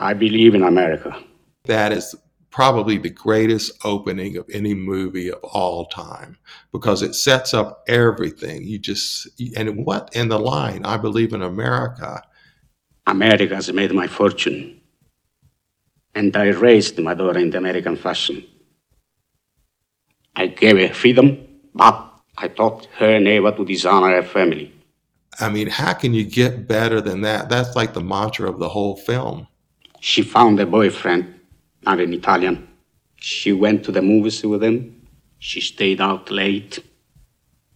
I 0.00 0.14
believe 0.14 0.54
in 0.54 0.62
America. 0.62 1.14
That 1.64 1.92
is 1.92 2.14
probably 2.50 2.96
the 2.96 3.10
greatest 3.10 3.70
opening 3.84 4.38
of 4.38 4.48
any 4.50 4.72
movie 4.74 5.30
of 5.30 5.38
all 5.44 5.86
time 5.86 6.38
because 6.72 7.02
it 7.02 7.14
sets 7.14 7.52
up 7.52 7.84
everything. 7.86 8.64
You 8.64 8.78
just, 8.78 9.28
and 9.56 9.84
what 9.84 10.10
in 10.16 10.28
the 10.28 10.38
line, 10.38 10.84
I 10.86 10.96
believe 10.96 11.34
in 11.34 11.42
America. 11.42 12.22
America 13.06 13.54
has 13.54 13.70
made 13.72 13.92
my 13.92 14.06
fortune. 14.06 14.80
And 16.14 16.34
I 16.34 16.48
raised 16.48 16.98
my 16.98 17.14
daughter 17.14 17.38
in 17.38 17.50
the 17.50 17.58
American 17.58 17.96
fashion. 17.96 18.42
I 20.34 20.46
gave 20.46 20.78
her 20.78 20.94
freedom, 20.94 21.46
but 21.74 22.10
I 22.38 22.48
taught 22.48 22.86
her 22.98 23.20
never 23.20 23.52
to 23.52 23.64
dishonor 23.64 24.10
her 24.16 24.22
family. 24.22 24.72
I 25.38 25.50
mean, 25.50 25.68
how 25.68 25.92
can 25.92 26.14
you 26.14 26.24
get 26.24 26.66
better 26.66 27.00
than 27.00 27.20
that? 27.20 27.48
That's 27.50 27.76
like 27.76 27.92
the 27.92 28.00
mantra 28.00 28.50
of 28.50 28.58
the 28.58 28.68
whole 28.68 28.96
film. 28.96 29.46
She 30.00 30.22
found 30.22 30.58
a 30.58 30.66
boyfriend, 30.66 31.34
not 31.82 32.00
an 32.00 32.14
Italian. 32.14 32.68
She 33.16 33.52
went 33.52 33.84
to 33.84 33.92
the 33.92 34.00
movies 34.00 34.42
with 34.42 34.64
him. 34.64 35.06
She 35.38 35.60
stayed 35.60 36.00
out 36.00 36.30
late. 36.30 36.82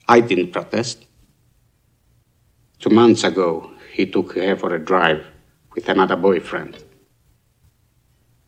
I 0.08 0.20
didn't 0.20 0.52
protest. 0.52 1.04
Two 2.80 2.90
months 2.90 3.24
ago, 3.24 3.70
he 3.92 4.06
took 4.06 4.34
her 4.34 4.56
for 4.56 4.74
a 4.74 4.84
drive 4.84 5.24
with 5.74 5.88
another 5.88 6.16
boyfriend. 6.16 6.82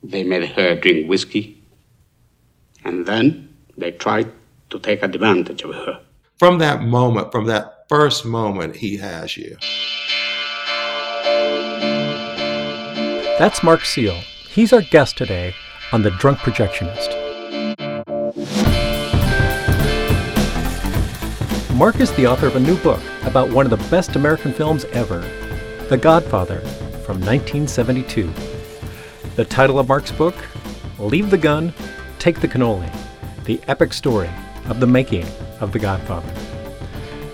They 0.03 0.25
made 0.25 0.51
her 0.51 0.75
drink 0.77 1.09
whiskey, 1.09 1.63
and 2.85 3.07
then 3.07 3.57
they 3.77 3.93
tried 3.93 4.33
to 4.71 4.79
take 4.79 5.03
advantage 5.03 5.63
of 5.63 5.75
her. 5.75 6.01
From 6.39 6.59
that 6.59 6.83
moment, 6.83 7.33
from 7.33 7.47
that 7.47 7.87
first 7.89 8.25
moment, 8.25 8.77
he 8.77 8.97
has 8.99 9.37
you. 9.37 9.57
That's 13.39 13.63
Mark 13.63 13.85
Seal. 13.85 14.15
He's 14.49 14.73
our 14.73 14.81
guest 14.81 15.19
today 15.19 15.55
on 15.93 16.01
The 16.01 16.11
Drunk 16.13 16.39
Projectionist. 16.39 17.13
Mark 21.75 22.01
is 22.01 22.11
the 22.15 22.27
author 22.27 22.47
of 22.47 22.57
a 22.57 22.61
new 22.61 22.79
book 22.79 23.03
about 23.25 23.51
one 23.51 23.67
of 23.67 23.71
the 23.71 23.91
best 23.91 24.17
American 24.17 24.55
films 24.55 24.87
ever, 24.87 25.21
The 25.91 25.99
Godfather 25.99 26.61
from 27.05 27.21
1972. 27.21 28.33
The 29.35 29.45
title 29.45 29.79
of 29.79 29.89
Mark's 29.89 30.13
book, 30.13 30.35
Leave 30.99 31.29
the 31.29 31.37
Gun, 31.37 31.75
Take 32.19 32.41
the 32.41 32.49
Cannoli, 32.49 32.91
the 33.45 33.61
epic 33.69 33.93
story 33.93 34.31
of 34.71 34.81
the 34.81 34.87
making 34.87 35.27
of 35.61 35.73
The 35.73 35.79
Godfather. 35.79 36.33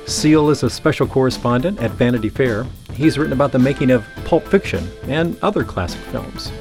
Seal 0.09 0.51
is 0.51 0.65
a 0.65 0.69
special 0.69 1.07
correspondent 1.07 1.79
at 1.79 1.93
Vanity 1.93 2.29
Fair. 2.29 2.67
He's 2.95 3.19
written 3.19 3.33
about 3.33 3.53
the 3.53 3.59
making 3.59 3.91
of 3.91 4.07
Pulp 4.25 4.47
Fiction 4.47 4.89
and 5.05 5.37
other 5.43 5.65
classic 5.65 6.01
films. 6.03 6.53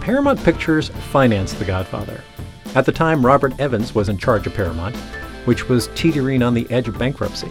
Paramount 0.00 0.42
Pictures 0.42 0.88
financed 1.10 1.58
The 1.58 1.64
Godfather. 1.64 2.22
At 2.74 2.86
the 2.86 2.92
time, 2.92 3.24
Robert 3.24 3.58
Evans 3.60 3.94
was 3.94 4.08
in 4.08 4.18
charge 4.18 4.46
of 4.46 4.54
Paramount, 4.54 4.96
which 5.44 5.68
was 5.68 5.88
teetering 5.94 6.42
on 6.42 6.54
the 6.54 6.70
edge 6.70 6.88
of 6.88 6.98
bankruptcy. 6.98 7.50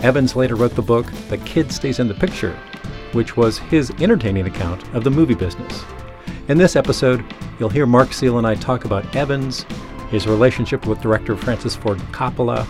Evans 0.00 0.36
later 0.36 0.56
wrote 0.56 0.74
the 0.74 0.82
book 0.82 1.06
The 1.28 1.38
Kid 1.38 1.72
Stays 1.72 2.00
in 2.00 2.08
the 2.08 2.14
Picture, 2.14 2.54
which 3.12 3.36
was 3.36 3.58
his 3.58 3.90
entertaining 3.92 4.46
account 4.46 4.82
of 4.94 5.04
the 5.04 5.10
movie 5.10 5.34
business. 5.34 5.84
In 6.48 6.58
this 6.58 6.76
episode, 6.76 7.24
you'll 7.58 7.70
hear 7.70 7.86
Mark 7.86 8.12
Seal 8.12 8.36
and 8.36 8.46
I 8.46 8.56
talk 8.56 8.84
about 8.84 9.16
Evans, 9.16 9.64
his 10.10 10.26
relationship 10.26 10.86
with 10.86 11.00
director 11.00 11.36
Francis 11.36 11.76
Ford 11.76 11.98
Coppola, 12.12 12.66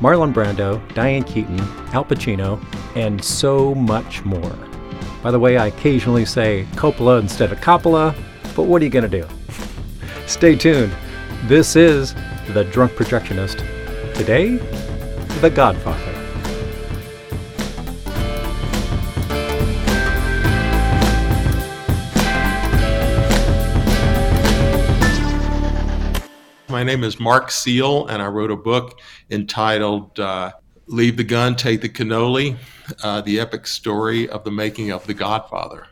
Marlon 0.00 0.32
Brando, 0.32 0.80
Diane 0.94 1.24
Keaton, 1.24 1.58
Al 1.92 2.04
Pacino, 2.04 2.62
and 2.94 3.22
so 3.22 3.74
much 3.74 4.24
more. 4.24 4.56
By 5.22 5.30
the 5.30 5.38
way, 5.38 5.56
I 5.56 5.66
occasionally 5.66 6.24
say 6.24 6.66
Coppola 6.72 7.20
instead 7.20 7.50
of 7.50 7.58
Coppola, 7.60 8.14
but 8.54 8.64
what 8.64 8.80
are 8.80 8.84
you 8.84 8.90
going 8.90 9.08
to 9.08 9.20
do? 9.20 9.26
Stay 10.26 10.54
tuned. 10.54 10.92
This 11.44 11.74
is 11.74 12.14
The 12.48 12.64
Drunk 12.64 12.92
Projectionist. 12.92 13.58
Today, 14.14 14.56
The 15.40 15.50
Godfather. 15.50 16.17
My 26.78 26.84
name 26.84 27.02
is 27.02 27.18
Mark 27.18 27.50
Seal, 27.50 28.06
and 28.06 28.22
I 28.22 28.28
wrote 28.28 28.52
a 28.52 28.56
book 28.56 29.00
entitled 29.32 30.20
uh, 30.20 30.52
Leave 30.86 31.16
the 31.16 31.24
Gun, 31.24 31.56
Take 31.56 31.80
the 31.80 31.88
Cannoli 31.88 32.56
uh, 33.02 33.20
The 33.20 33.40
Epic 33.40 33.66
Story 33.66 34.28
of 34.28 34.44
the 34.44 34.52
Making 34.52 34.92
of 34.92 35.04
The 35.04 35.12
Godfather. 35.12 35.88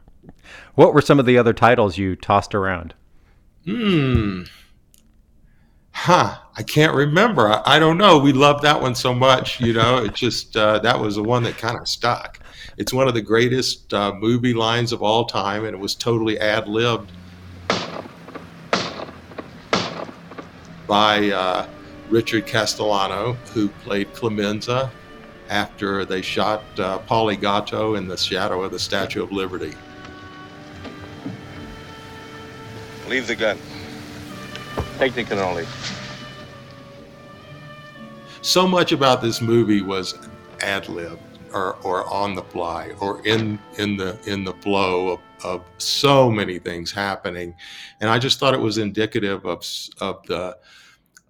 What 0.76 0.94
were 0.94 1.02
some 1.02 1.18
of 1.18 1.26
the 1.26 1.38
other 1.38 1.52
titles 1.52 1.98
you 1.98 2.14
tossed 2.14 2.54
around? 2.54 2.94
Hmm. 3.64 4.42
Huh. 5.90 6.38
I 6.56 6.62
can't 6.62 6.94
remember. 6.94 7.48
I, 7.48 7.62
I 7.66 7.78
don't 7.80 7.98
know. 7.98 8.20
We 8.20 8.32
loved 8.32 8.62
that 8.62 8.80
one 8.80 8.94
so 8.94 9.12
much. 9.12 9.60
You 9.60 9.72
know, 9.72 10.04
it 10.04 10.14
just, 10.14 10.56
uh, 10.56 10.78
that 10.78 11.00
was 11.00 11.16
the 11.16 11.24
one 11.24 11.42
that 11.42 11.58
kind 11.58 11.76
of 11.76 11.88
stuck. 11.88 12.38
It's 12.76 12.92
one 12.92 13.08
of 13.08 13.14
the 13.14 13.22
greatest 13.22 13.92
uh, 13.92 14.12
movie 14.14 14.54
lines 14.54 14.92
of 14.92 15.02
all 15.02 15.24
time, 15.24 15.64
and 15.64 15.74
it 15.74 15.80
was 15.80 15.96
totally 15.96 16.38
ad 16.38 16.68
libbed 16.68 17.10
by 20.86 21.30
uh, 21.30 21.66
Richard 22.08 22.46
Castellano, 22.46 23.34
who 23.52 23.68
played 23.68 24.12
Clemenza 24.14 24.90
after 25.48 26.04
they 26.04 26.22
shot 26.22 26.62
uh, 26.78 26.98
Paulie 27.00 27.40
Gatto 27.40 27.94
in 27.94 28.08
the 28.08 28.16
shadow 28.16 28.62
of 28.62 28.72
the 28.72 28.78
Statue 28.78 29.22
of 29.22 29.32
Liberty. 29.32 29.74
Leave 33.08 33.26
the 33.26 33.36
gun. 33.36 33.58
Take 34.98 35.14
the 35.14 35.22
cannoli. 35.22 35.66
So 38.42 38.66
much 38.66 38.92
about 38.92 39.22
this 39.22 39.40
movie 39.40 39.82
was 39.82 40.14
ad 40.60 40.88
lib 40.88 41.18
or, 41.52 41.76
or 41.82 42.12
on 42.12 42.34
the 42.34 42.42
fly 42.42 42.92
or 43.00 43.24
in 43.26 43.58
in 43.78 43.96
the 43.96 44.18
in 44.26 44.44
the 44.44 44.52
flow 44.54 45.08
of, 45.08 45.20
of 45.44 45.64
so 45.78 46.30
many 46.30 46.58
things 46.58 46.92
happening, 46.92 47.54
and 48.00 48.10
I 48.10 48.18
just 48.18 48.38
thought 48.38 48.54
it 48.54 48.60
was 48.60 48.78
indicative 48.78 49.44
of 49.44 49.64
of 50.00 50.22
the 50.26 50.56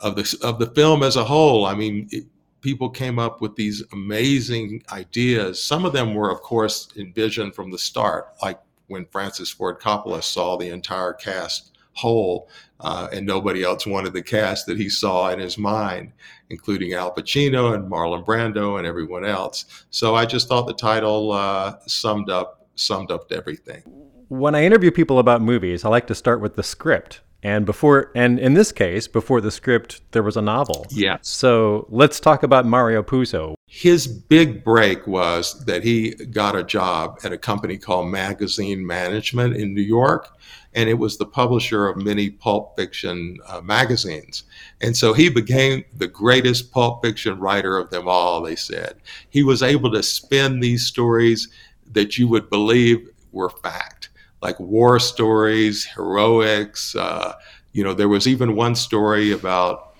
of 0.00 0.17
the 0.17 0.39
of 0.43 0.59
the 0.59 0.71
film 0.71 1.03
as 1.03 1.17
a 1.17 1.25
whole. 1.25 1.67
I 1.67 1.75
mean, 1.75 2.09
it, 2.11 2.25
people 2.61 2.91
came 2.91 3.19
up 3.19 3.41
with 3.41 3.55
these 3.56 3.83
amazing 3.93 4.83
ideas. 4.91 5.62
Some 5.62 5.84
of 5.84 5.93
them 5.93 6.15
were, 6.15 6.31
of 6.31 6.43
course, 6.43 6.89
envisioned 6.97 7.55
from 7.55 7.71
the 7.71 7.78
start, 7.78 8.34
like 8.43 8.61
when 8.89 9.06
Francis 9.06 9.50
Ford 9.50 9.81
Coppola 9.81 10.23
saw 10.23 10.56
the 10.56 10.71
entire 10.71 11.12
cast 11.12 11.77
whole, 11.93 12.49
uh, 12.81 13.09
and 13.12 13.27
nobody 13.27 13.62
else 13.62 13.87
wanted 13.87 14.12
the 14.12 14.23
cast 14.23 14.67
that 14.67 14.77
he 14.77 14.88
saw 14.88 15.31
in 15.31 15.38
his 15.38 15.56
mind, 15.56 16.12
including 16.50 16.93
Al 16.93 17.15
Pacino 17.15 17.75
and 17.75 17.91
Marlon 17.91 18.25
Brando 18.25 18.78
and 18.78 18.87
everyone 18.87 19.25
else. 19.25 19.87
So 19.91 20.15
I 20.15 20.27
just 20.27 20.47
thought 20.47 20.67
the 20.67 20.75
title 20.75 21.33
uh, 21.33 21.77
summed 21.87 22.31
up 22.31 22.56
summed 22.76 23.10
up 23.10 23.31
everything. 23.32 23.82
When 24.28 24.54
I 24.54 24.64
interview 24.64 24.91
people 24.91 25.19
about 25.19 25.42
movies, 25.42 25.84
I 25.84 25.88
like 25.88 26.06
to 26.09 26.14
start 26.14 26.41
with 26.41 26.56
the 26.56 26.62
script. 26.62 27.20
And 27.42 27.64
before, 27.64 28.10
and 28.16 28.41
in 28.41 28.54
this 28.54 28.72
case, 28.72 29.06
before 29.06 29.41
the 29.41 29.53
script, 29.53 30.00
there 30.10 30.22
was 30.22 30.37
a 30.37 30.42
novel. 30.42 30.87
Yeah. 30.91 31.19
So 31.20 31.87
let's 31.91 32.19
talk 32.19 32.42
about 32.42 32.66
Mario 32.66 33.03
Puzo. 33.04 33.54
His 33.69 34.09
big 34.09 34.64
break 34.64 35.06
was 35.06 35.64
that 35.66 35.84
he 35.84 36.14
got 36.14 36.56
a 36.56 36.64
job 36.64 37.20
at 37.22 37.32
a 37.32 37.38
company 37.38 37.76
called 37.76 38.09
Magazine 38.09 38.84
Management 38.84 39.54
in 39.56 39.75
New 39.75 39.82
York, 39.82 40.28
and 40.75 40.88
it 40.88 40.94
was 40.98 41.19
the 41.19 41.26
publisher 41.26 41.87
of 41.87 41.97
many 41.97 42.31
pulp 42.31 42.76
fiction 42.76 43.38
uh, 43.47 43.60
magazines. 43.60 44.44
And 44.81 44.97
so 44.97 45.12
he 45.12 45.28
became 45.28 45.84
the 45.94 46.08
greatest 46.08 46.72
pulp 46.72 47.04
fiction 47.04 47.38
writer 47.38 47.78
of 47.78 47.91
them 47.91 48.08
all, 48.08 48.43
they 48.43 48.56
said. 48.56 48.97
He 49.31 49.44
was 49.44 49.62
able 49.62 49.93
to 49.93 50.03
spin 50.03 50.58
these 50.58 50.87
stories 50.87 51.48
that 51.92 52.19
you 52.19 52.28
would 52.28 52.50
believe 52.50 53.08
were 53.32 53.50
fact 53.50 54.11
like 54.43 54.58
war 54.61 54.99
stories, 54.99 55.84
heroics. 55.84 56.94
Uh, 56.94 57.34
you 57.72 57.82
know, 57.82 57.94
there 57.94 58.08
was 58.08 58.26
even 58.26 58.55
one 58.55 58.75
story 58.75 59.32
about 59.32 59.96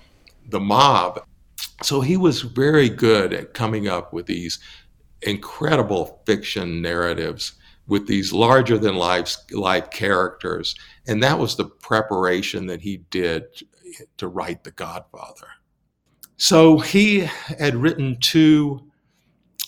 the 0.49 0.59
mob. 0.59 1.23
So 1.83 2.01
he 2.01 2.17
was 2.17 2.41
very 2.41 2.89
good 2.89 3.33
at 3.33 3.53
coming 3.53 3.87
up 3.87 4.13
with 4.13 4.25
these 4.25 4.59
incredible 5.21 6.21
fiction 6.25 6.81
narratives 6.81 7.53
with 7.87 8.05
these 8.07 8.31
larger 8.31 8.77
than 8.77 8.95
life 8.95 9.35
life 9.51 9.89
characters 9.89 10.75
and 11.07 11.23
that 11.23 11.39
was 11.39 11.55
the 11.55 11.65
preparation 11.65 12.67
that 12.67 12.81
he 12.81 12.97
did 13.09 13.43
to 14.17 14.27
write 14.27 14.63
the 14.63 14.71
godfather 14.71 15.47
so 16.35 16.77
he 16.77 17.21
had 17.57 17.73
written 17.73 18.15
two 18.19 18.79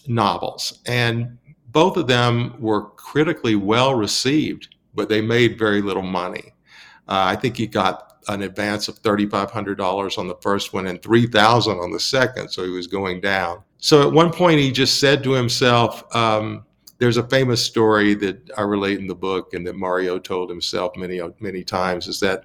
novels 0.07 0.81
and 0.85 1.38
both 1.71 1.97
of 1.97 2.07
them 2.07 2.55
were 2.59 2.89
critically 2.91 3.55
well 3.55 3.95
received, 3.95 4.75
but 4.93 5.09
they 5.09 5.21
made 5.21 5.57
very 5.57 5.81
little 5.81 6.03
money. 6.03 6.53
Uh, 7.07 7.25
I 7.25 7.35
think 7.35 7.57
he 7.57 7.67
got 7.67 8.17
an 8.27 8.43
advance 8.43 8.87
of 8.87 9.01
$3,500 9.01 10.17
on 10.17 10.27
the 10.27 10.35
first 10.41 10.73
one 10.73 10.87
and 10.87 11.01
3000 11.01 11.79
on 11.79 11.91
the 11.91 11.99
second, 11.99 12.49
so 12.49 12.63
he 12.63 12.69
was 12.69 12.87
going 12.87 13.21
down. 13.21 13.63
So 13.77 14.07
at 14.07 14.13
one 14.13 14.31
point, 14.31 14.59
he 14.59 14.71
just 14.71 14.99
said 14.99 15.23
to 15.23 15.31
himself, 15.31 16.03
um, 16.15 16.65
there's 16.99 17.17
a 17.17 17.27
famous 17.27 17.65
story 17.65 18.13
that 18.15 18.51
I 18.57 18.61
relate 18.61 18.99
in 18.99 19.07
the 19.07 19.15
book 19.15 19.53
and 19.53 19.65
that 19.65 19.75
Mario 19.75 20.19
told 20.19 20.49
himself 20.49 20.95
many, 20.97 21.21
many 21.39 21.63
times 21.63 22.07
is 22.07 22.19
that 22.19 22.43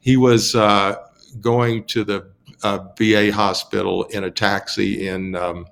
he 0.00 0.16
was 0.16 0.54
uh, 0.54 0.96
going 1.40 1.84
to 1.84 2.04
the 2.04 2.30
uh, 2.64 2.88
VA 2.98 3.32
hospital 3.32 4.04
in 4.04 4.24
a 4.24 4.30
taxi 4.30 5.06
in 5.06 5.34
um, 5.36 5.66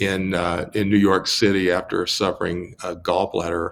in 0.00 0.34
uh, 0.34 0.70
in 0.74 0.88
New 0.88 0.96
York 0.96 1.26
City 1.26 1.70
after 1.70 2.06
suffering 2.06 2.74
a 2.84 2.96
gallbladder 2.96 3.70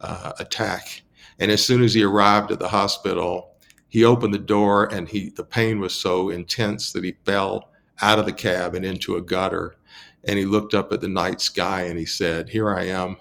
uh, 0.00 0.32
attack. 0.38 1.02
And 1.38 1.50
as 1.50 1.64
soon 1.64 1.82
as 1.82 1.94
he 1.94 2.04
arrived 2.04 2.52
at 2.52 2.58
the 2.58 2.68
hospital, 2.68 3.56
he 3.88 4.04
opened 4.04 4.34
the 4.34 4.38
door 4.38 4.92
and 4.92 5.08
he 5.08 5.30
the 5.30 5.44
pain 5.44 5.80
was 5.80 5.94
so 5.94 6.30
intense 6.30 6.92
that 6.92 7.04
he 7.04 7.16
fell 7.24 7.70
out 8.02 8.18
of 8.18 8.26
the 8.26 8.32
cab 8.32 8.74
and 8.74 8.84
into 8.84 9.16
a 9.16 9.22
gutter. 9.22 9.76
And 10.24 10.38
he 10.38 10.46
looked 10.46 10.74
up 10.74 10.92
at 10.92 11.00
the 11.00 11.08
night 11.08 11.40
sky 11.40 11.82
and 11.82 11.98
he 11.98 12.06
said, 12.06 12.48
"Here 12.48 12.74
I 12.74 12.84
am, 12.84 13.16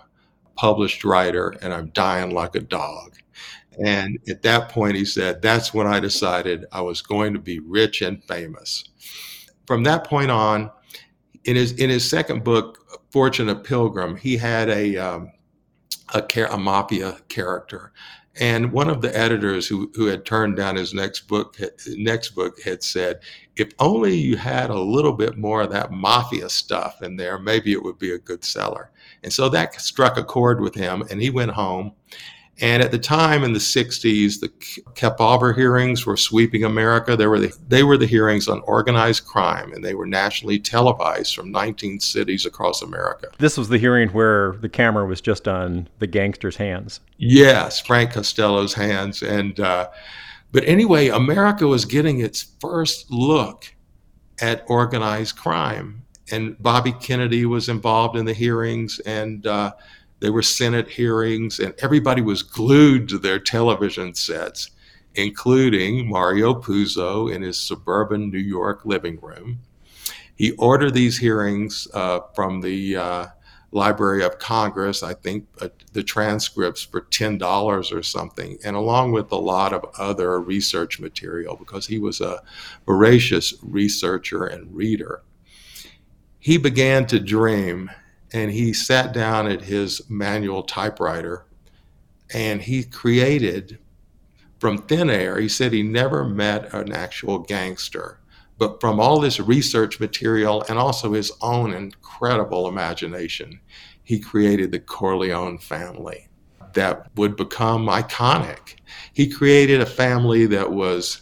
published 0.55 1.03
writer, 1.03 1.55
and 1.61 1.73
I'm 1.73 1.89
dying 1.89 2.31
like 2.31 2.55
a 2.55 2.61
dog." 2.61 3.17
And 3.83 4.19
at 4.27 4.43
that 4.43 4.69
point, 4.69 4.95
he 4.95 5.05
said, 5.05 5.41
That's 5.41 5.73
when 5.73 5.87
I 5.87 5.99
decided 5.99 6.65
I 6.71 6.81
was 6.81 7.01
going 7.01 7.33
to 7.33 7.39
be 7.39 7.59
rich 7.59 8.01
and 8.01 8.23
famous. 8.25 8.85
From 9.65 9.83
that 9.83 10.03
point 10.03 10.31
on, 10.31 10.71
in 11.45 11.55
his 11.55 11.73
in 11.73 11.89
his 11.89 12.07
second 12.07 12.43
book, 12.43 12.79
Fortunate 13.11 13.63
Pilgrim, 13.63 14.15
he 14.15 14.37
had 14.37 14.69
a 14.69 14.97
um, 14.97 15.31
a, 16.13 16.23
a 16.49 16.57
mafia 16.57 17.17
character, 17.27 17.91
and 18.39 18.71
one 18.71 18.89
of 18.89 19.01
the 19.01 19.15
editors 19.17 19.67
who 19.67 19.91
who 19.95 20.05
had 20.05 20.25
turned 20.25 20.55
down 20.55 20.75
his 20.75 20.93
next 20.93 21.27
book 21.27 21.57
next 21.87 22.29
book 22.29 22.61
had 22.61 22.83
said, 22.83 23.19
"If 23.55 23.71
only 23.79 24.15
you 24.15 24.37
had 24.37 24.69
a 24.69 24.79
little 24.79 25.13
bit 25.13 25.37
more 25.37 25.61
of 25.61 25.71
that 25.71 25.91
mafia 25.91 26.49
stuff 26.49 27.01
in 27.01 27.17
there, 27.17 27.37
maybe 27.39 27.71
it 27.71 27.83
would 27.83 27.99
be 27.99 28.11
a 28.11 28.19
good 28.19 28.43
seller." 28.43 28.91
And 29.23 29.31
so 29.31 29.49
that 29.49 29.79
struck 29.79 30.17
a 30.17 30.23
chord 30.23 30.61
with 30.61 30.75
him, 30.75 31.03
and 31.09 31.21
he 31.21 31.29
went 31.29 31.51
home 31.51 31.93
and 32.61 32.83
at 32.83 32.91
the 32.91 32.99
time 32.99 33.43
in 33.43 33.53
the 33.53 33.59
60s, 33.59 34.39
the 34.39 34.49
Kefauver 34.93 35.55
hearings 35.55 36.05
were 36.05 36.15
sweeping 36.15 36.63
America. 36.63 37.17
They 37.17 37.25
were 37.25 37.39
the, 37.39 37.57
they 37.67 37.81
were 37.81 37.97
the 37.97 38.05
hearings 38.05 38.47
on 38.47 38.61
organized 38.61 39.25
crime, 39.25 39.73
and 39.73 39.83
they 39.83 39.95
were 39.95 40.05
nationally 40.05 40.59
televised 40.59 41.35
from 41.35 41.51
19 41.51 41.99
cities 41.99 42.45
across 42.45 42.83
America. 42.83 43.29
This 43.39 43.57
was 43.57 43.69
the 43.69 43.79
hearing 43.79 44.09
where 44.09 44.53
the 44.61 44.69
camera 44.69 45.05
was 45.05 45.19
just 45.19 45.47
on 45.47 45.89
the 45.97 46.05
gangster's 46.05 46.55
hands. 46.55 46.99
Yes, 47.17 47.79
Frank 47.79 48.11
Costello's 48.11 48.75
hands. 48.75 49.23
And 49.23 49.59
uh, 49.59 49.89
but 50.51 50.63
anyway, 50.65 51.07
America 51.07 51.65
was 51.65 51.85
getting 51.85 52.19
its 52.19 52.43
first 52.59 53.09
look 53.09 53.73
at 54.39 54.63
organized 54.67 55.37
crime, 55.37 56.03
and 56.31 56.61
Bobby 56.61 56.91
Kennedy 56.91 57.47
was 57.47 57.67
involved 57.67 58.15
in 58.15 58.25
the 58.25 58.33
hearings, 58.33 58.99
and 58.99 59.47
uh, 59.47 59.73
there 60.23 60.31
were 60.31 60.41
Senate 60.41 60.87
hearings, 60.89 61.59
and 61.59 61.73
everybody 61.79 62.21
was 62.21 62.43
glued 62.43 63.09
to 63.09 63.17
their 63.17 63.39
television 63.39 64.15
sets, 64.15 64.71
including 65.15 66.07
Mario 66.07 66.53
Puzo 66.53 67.29
in 67.29 67.41
his 67.41 67.59
suburban 67.59 68.31
New 68.31 68.39
York 68.39 68.85
living 68.85 69.19
room. 69.19 69.59
He 70.33 70.51
ordered 70.51 70.93
these 70.93 71.17
hearings 71.17 71.89
uh, 71.93 72.21
from 72.33 72.61
the 72.61 72.95
uh, 72.95 73.25
Library 73.73 74.23
of 74.23 74.39
Congress, 74.39 75.03
I 75.03 75.13
think 75.13 75.45
uh, 75.59 75.67
the 75.91 76.03
transcripts 76.03 76.83
for 76.83 77.01
$10 77.01 77.91
or 77.91 78.01
something, 78.01 78.57
and 78.63 78.77
along 78.77 79.11
with 79.11 79.29
a 79.29 79.35
lot 79.35 79.73
of 79.73 79.83
other 79.99 80.39
research 80.39 81.01
material 81.01 81.57
because 81.57 81.85
he 81.87 81.99
was 81.99 82.21
a 82.21 82.41
voracious 82.85 83.55
researcher 83.61 84.45
and 84.45 84.73
reader. 84.73 85.21
He 86.39 86.57
began 86.57 87.07
to 87.07 87.19
dream 87.19 87.91
and 88.33 88.51
he 88.51 88.73
sat 88.73 89.13
down 89.13 89.47
at 89.47 89.61
his 89.61 90.01
manual 90.09 90.63
typewriter 90.63 91.45
and 92.33 92.61
he 92.61 92.83
created 92.83 93.77
from 94.59 94.79
thin 94.79 95.09
air. 95.09 95.39
He 95.39 95.47
said 95.47 95.71
he 95.71 95.83
never 95.83 96.23
met 96.23 96.73
an 96.73 96.91
actual 96.91 97.39
gangster, 97.39 98.19
but 98.57 98.81
from 98.81 98.99
all 98.99 99.19
this 99.19 99.39
research 99.39 99.99
material 99.99 100.63
and 100.67 100.79
also 100.79 101.13
his 101.13 101.31
own 101.41 101.73
incredible 101.73 102.67
imagination, 102.67 103.59
he 104.03 104.19
created 104.19 104.71
the 104.71 104.79
Corleone 104.79 105.59
family 105.59 106.27
that 106.73 107.07
would 107.15 107.35
become 107.35 107.85
iconic. 107.85 108.75
He 109.13 109.29
created 109.29 109.79
a 109.79 109.85
family 109.85 110.47
that 110.47 110.71
was 110.71 111.21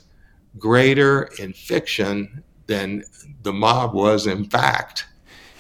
greater 0.58 1.24
in 1.40 1.52
fiction 1.52 2.44
than 2.68 3.04
the 3.44 3.52
mob 3.52 3.94
was 3.94 4.28
in 4.28 4.46
fact 4.46 5.08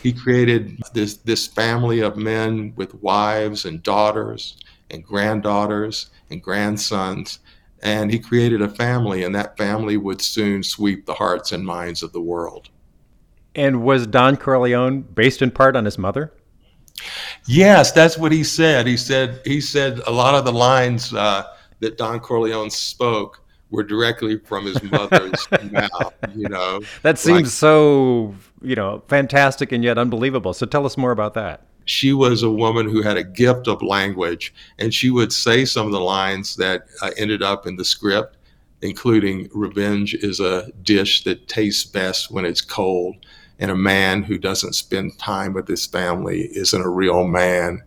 he 0.01 0.13
created 0.13 0.81
this, 0.93 1.17
this 1.17 1.47
family 1.47 1.99
of 1.99 2.17
men 2.17 2.73
with 2.75 2.95
wives 2.95 3.65
and 3.65 3.83
daughters 3.83 4.57
and 4.89 5.03
granddaughters 5.03 6.09
and 6.29 6.41
grandsons. 6.41 7.39
And 7.83 8.11
he 8.11 8.19
created 8.19 8.61
a 8.61 8.69
family, 8.69 9.23
and 9.23 9.33
that 9.33 9.57
family 9.57 9.97
would 9.97 10.21
soon 10.21 10.61
sweep 10.61 11.05
the 11.05 11.15
hearts 11.15 11.51
and 11.51 11.65
minds 11.65 12.03
of 12.03 12.13
the 12.13 12.21
world. 12.21 12.69
And 13.55 13.83
was 13.83 14.05
Don 14.05 14.37
Corleone 14.37 15.01
based 15.01 15.41
in 15.41 15.49
part 15.49 15.75
on 15.75 15.85
his 15.85 15.97
mother? 15.97 16.31
Yes, 17.47 17.91
that's 17.91 18.17
what 18.17 18.31
he 18.31 18.43
said. 18.43 18.85
He 18.85 18.97
said 18.97 19.41
he 19.45 19.59
said 19.61 19.99
a 20.05 20.11
lot 20.11 20.35
of 20.35 20.45
the 20.45 20.53
lines 20.53 21.13
uh, 21.13 21.43
that 21.79 21.97
Don 21.97 22.19
Corleone 22.19 22.69
spoke 22.69 23.41
were 23.71 23.83
directly 23.83 24.37
from 24.37 24.65
his 24.65 24.81
mother's 24.83 25.47
mouth. 25.71 26.13
You 26.35 26.49
know, 26.49 26.81
that 27.01 27.17
seems 27.17 27.41
like, 27.41 27.45
so 27.47 28.35
you 28.61 28.75
know 28.75 29.01
fantastic 29.07 29.71
and 29.71 29.83
yet 29.83 29.97
unbelievable. 29.97 30.53
So 30.53 30.65
tell 30.65 30.85
us 30.85 30.97
more 30.97 31.11
about 31.11 31.33
that. 31.33 31.65
She 31.85 32.13
was 32.13 32.43
a 32.43 32.51
woman 32.51 32.87
who 32.87 33.01
had 33.01 33.17
a 33.17 33.23
gift 33.23 33.67
of 33.67 33.81
language, 33.81 34.53
and 34.77 34.93
she 34.93 35.09
would 35.09 35.33
say 35.33 35.65
some 35.65 35.87
of 35.87 35.91
the 35.91 35.99
lines 35.99 36.55
that 36.57 36.85
uh, 37.01 37.11
ended 37.17 37.41
up 37.41 37.65
in 37.65 37.75
the 37.75 37.85
script, 37.85 38.37
including 38.81 39.49
"Revenge 39.53 40.13
is 40.13 40.39
a 40.39 40.69
dish 40.83 41.23
that 41.23 41.47
tastes 41.47 41.85
best 41.85 42.29
when 42.29 42.45
it's 42.45 42.61
cold." 42.61 43.15
And 43.57 43.69
a 43.69 43.75
man 43.75 44.23
who 44.23 44.39
doesn't 44.39 44.73
spend 44.73 45.19
time 45.19 45.53
with 45.53 45.67
his 45.67 45.85
family 45.85 46.49
isn't 46.53 46.81
a 46.81 46.89
real 46.89 47.27
man 47.27 47.83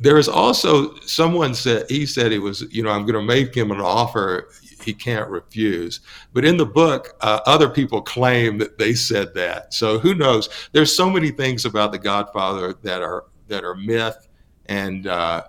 there 0.00 0.18
is 0.18 0.28
also 0.28 0.94
someone 1.00 1.54
said 1.54 1.86
he 1.88 2.06
said 2.06 2.32
he 2.32 2.38
was 2.38 2.62
you 2.70 2.82
know 2.82 2.90
i'm 2.90 3.02
going 3.02 3.14
to 3.14 3.22
make 3.22 3.54
him 3.54 3.70
an 3.70 3.80
offer 3.80 4.48
he 4.86 4.94
can't 4.94 5.28
refuse. 5.28 6.00
But 6.32 6.44
in 6.44 6.56
the 6.56 6.64
book, 6.64 7.16
uh, 7.20 7.40
other 7.44 7.68
people 7.68 8.00
claim 8.00 8.58
that 8.58 8.78
they 8.78 8.94
said 8.94 9.34
that. 9.34 9.74
So 9.74 9.98
who 9.98 10.14
knows? 10.14 10.48
There's 10.72 10.94
so 10.94 11.10
many 11.10 11.30
things 11.30 11.64
about 11.64 11.92
The 11.92 11.98
Godfather 11.98 12.74
that 12.82 13.02
are 13.02 13.24
that 13.48 13.64
are 13.64 13.74
myth, 13.74 14.28
and 14.66 15.06
uh, 15.06 15.44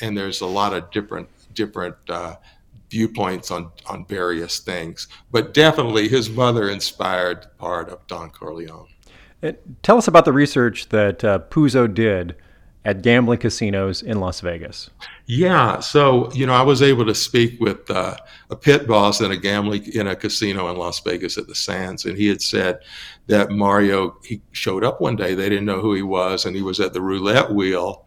and 0.00 0.16
there's 0.16 0.42
a 0.42 0.46
lot 0.46 0.74
of 0.74 0.90
different 0.90 1.28
different 1.54 1.96
uh, 2.08 2.36
viewpoints 2.90 3.50
on 3.50 3.72
on 3.86 4.06
various 4.06 4.60
things. 4.60 5.08
But 5.30 5.54
definitely, 5.54 6.08
his 6.08 6.30
mother 6.30 6.68
inspired 6.68 7.46
part 7.58 7.88
of 7.88 8.06
Don 8.06 8.30
Corleone. 8.30 8.88
And 9.40 9.56
tell 9.82 9.98
us 9.98 10.06
about 10.06 10.24
the 10.24 10.32
research 10.32 10.90
that 10.90 11.24
uh, 11.24 11.40
Puzo 11.50 11.92
did 11.92 12.36
at 12.84 13.02
gambling 13.02 13.38
casinos 13.38 14.02
in 14.02 14.18
Las 14.18 14.40
Vegas. 14.40 14.90
Yeah, 15.26 15.80
so 15.80 16.32
you 16.32 16.46
know, 16.46 16.54
I 16.54 16.62
was 16.62 16.82
able 16.82 17.06
to 17.06 17.14
speak 17.14 17.60
with 17.60 17.90
uh, 17.90 18.16
a 18.50 18.56
pit 18.56 18.86
boss 18.86 19.20
in 19.20 19.30
a 19.30 19.36
gambling 19.36 19.84
in 19.92 20.08
a 20.08 20.16
casino 20.16 20.68
in 20.70 20.76
Las 20.76 21.00
Vegas 21.00 21.38
at 21.38 21.46
the 21.46 21.54
Sands, 21.54 22.04
and 22.04 22.18
he 22.18 22.26
had 22.26 22.42
said 22.42 22.80
that 23.28 23.50
Mario 23.50 24.16
he 24.24 24.42
showed 24.50 24.84
up 24.84 25.00
one 25.00 25.16
day. 25.16 25.34
They 25.34 25.48
didn't 25.48 25.66
know 25.66 25.80
who 25.80 25.94
he 25.94 26.02
was, 26.02 26.44
and 26.44 26.56
he 26.56 26.62
was 26.62 26.80
at 26.80 26.92
the 26.92 27.00
roulette 27.00 27.52
wheel. 27.52 28.06